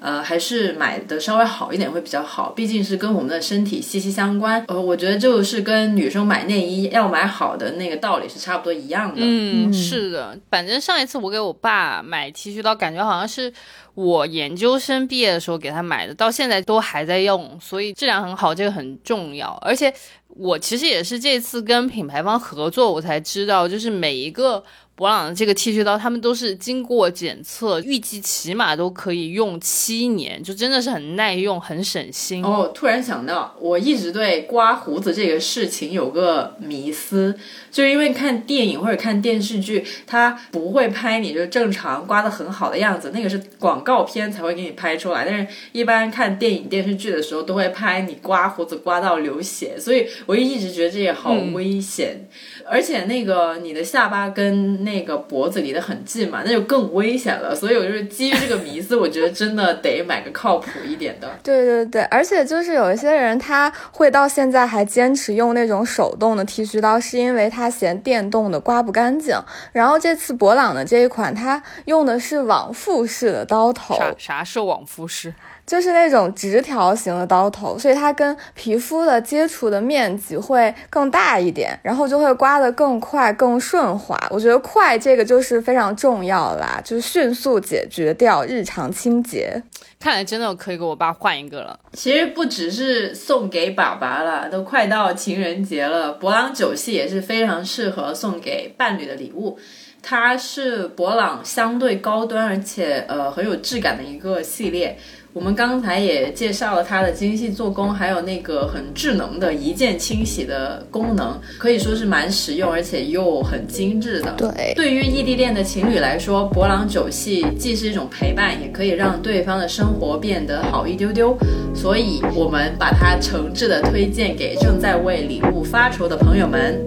[0.06, 2.52] 呃，还是买的稍微好一点会比较好。
[2.52, 4.64] 毕竟是跟我们的身体息息相关。
[4.68, 9.16] 呃，我觉得就是跟女生买内衣要买好的那个道理是差不多一样的。
[9.20, 10.38] 嗯，是的。
[10.48, 13.52] 反正上一次我给我爸买剃须刀，感觉好像是。
[13.94, 19.58] 我研究生毕业的时候给他买的，到现在都还在用，所以质量很好，这个很重要。
[19.62, 19.90] 而且
[20.28, 24.62] 我其实也是这次跟品牌方合作，我才知道，就是每一个。
[24.96, 32.42] 博朗的这个剃须刀，他们都是经过检测，预计起码都可以用七年，就真的是很耐用，很省心。
[32.42, 37.38] 哦，突然想到，我一直对刮胡子这个事情有个迷思，
[37.70, 45.26] 就是因为看电影或者看电视剧，他不会拍你就正常刮的很好的样子，那个是广告片才会给你拍出来。
[45.28, 52.26] 但是，一般看电影电视剧的时候，都会拍你刮胡子刮到流血，所以我一直觉得这也好危险。
[52.68, 57.54] 而且，那个你的下巴跟那个脖子离得很近嘛，那就更危险了。
[57.54, 61.28] 所以我就是基于这个迷思，我觉得真的得买个靠谱一点的。
[61.42, 69.34] 对对对，而且就是有一些人他会到现在还坚持用那种手动的剃须刀，是因为他嫌电动的刮不干净。
[69.72, 73.94] 然后这次博朗的这一款，它用的是往复式的刀头。
[73.96, 75.32] 啥啥是往复式？
[75.66, 84.16] 就是那种直条形的刀头，所以它跟皮肤的接触的面积会更大一点，然后就会刮得更快、更顺滑。
[84.30, 89.60] 我觉得快这个就是非常重要啦，就是迅速解决掉日常清洁。
[89.98, 91.76] 看来真的可以给我爸换一个了。
[91.94, 99.58] 其实不只是送给爸爸了，都快到情人节了，博朗九系也是非常适合送给伴侣的礼物。
[100.02, 104.96] 它是博朗相对高端而且呃很有质感的一个系列。
[105.36, 114.32] 我们刚才也介绍了它的精细做工，还有那个很智能的一键清洗的功能，可以说是蛮实用，而且又很精致的。
[114.38, 121.36] 对，对于异地恋的情侣来说，博朗酒系既是一种陪伴，也可以让对方的生活变得好一丢丢。
[121.74, 126.80] 所以，我们把它诚挚的推荐给正在为礼物发愁的朋友们。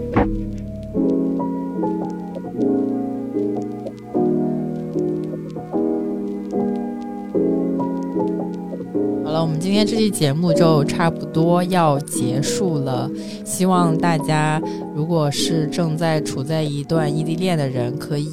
[9.41, 13.09] 我们今天这期节目就差不多要结束了，
[13.45, 14.61] 希望大家
[14.93, 18.29] 如果是正在处在一段异地恋的人，可以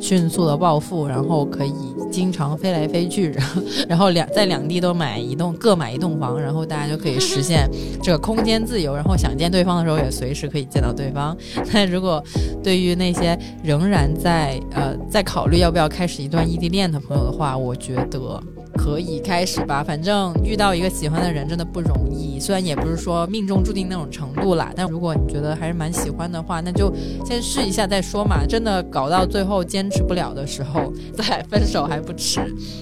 [0.00, 1.74] 迅速的暴富，然后可以
[2.10, 7.68] 经常飞来飞去，然 后然后两在两地都买一栋各买一栋房，然后大家就可以实现
[8.02, 11.36] 这个空间自由，然后想见对方的时候也随时可以见到对方。
[11.72, 12.22] 那如果
[12.62, 18.42] 对于那些仍然在呃在考虑要不要开始一段异地恋的朋友的话，我觉得。
[18.82, 22.40] 可以开始吧，反正遇到一个喜欢的人真的不容易。
[22.40, 26.90] 虽然也不是说命中注定那种程度啦，但如果你觉得还是蛮喜欢的话，那就
[27.26, 28.46] 先试一下再说嘛。
[28.48, 32.40] 真的搞到最后坚持不了的时候 再分手还不迟。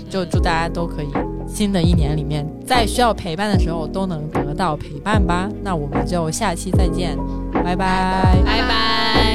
[0.09, 1.09] 就祝大家都可以
[1.49, 5.51] 新的一年里面，在需要陪伴的时候都能得到陪伴吧。
[5.65, 7.19] 那我们就下期再见，
[7.53, 9.28] 拜拜，拜拜。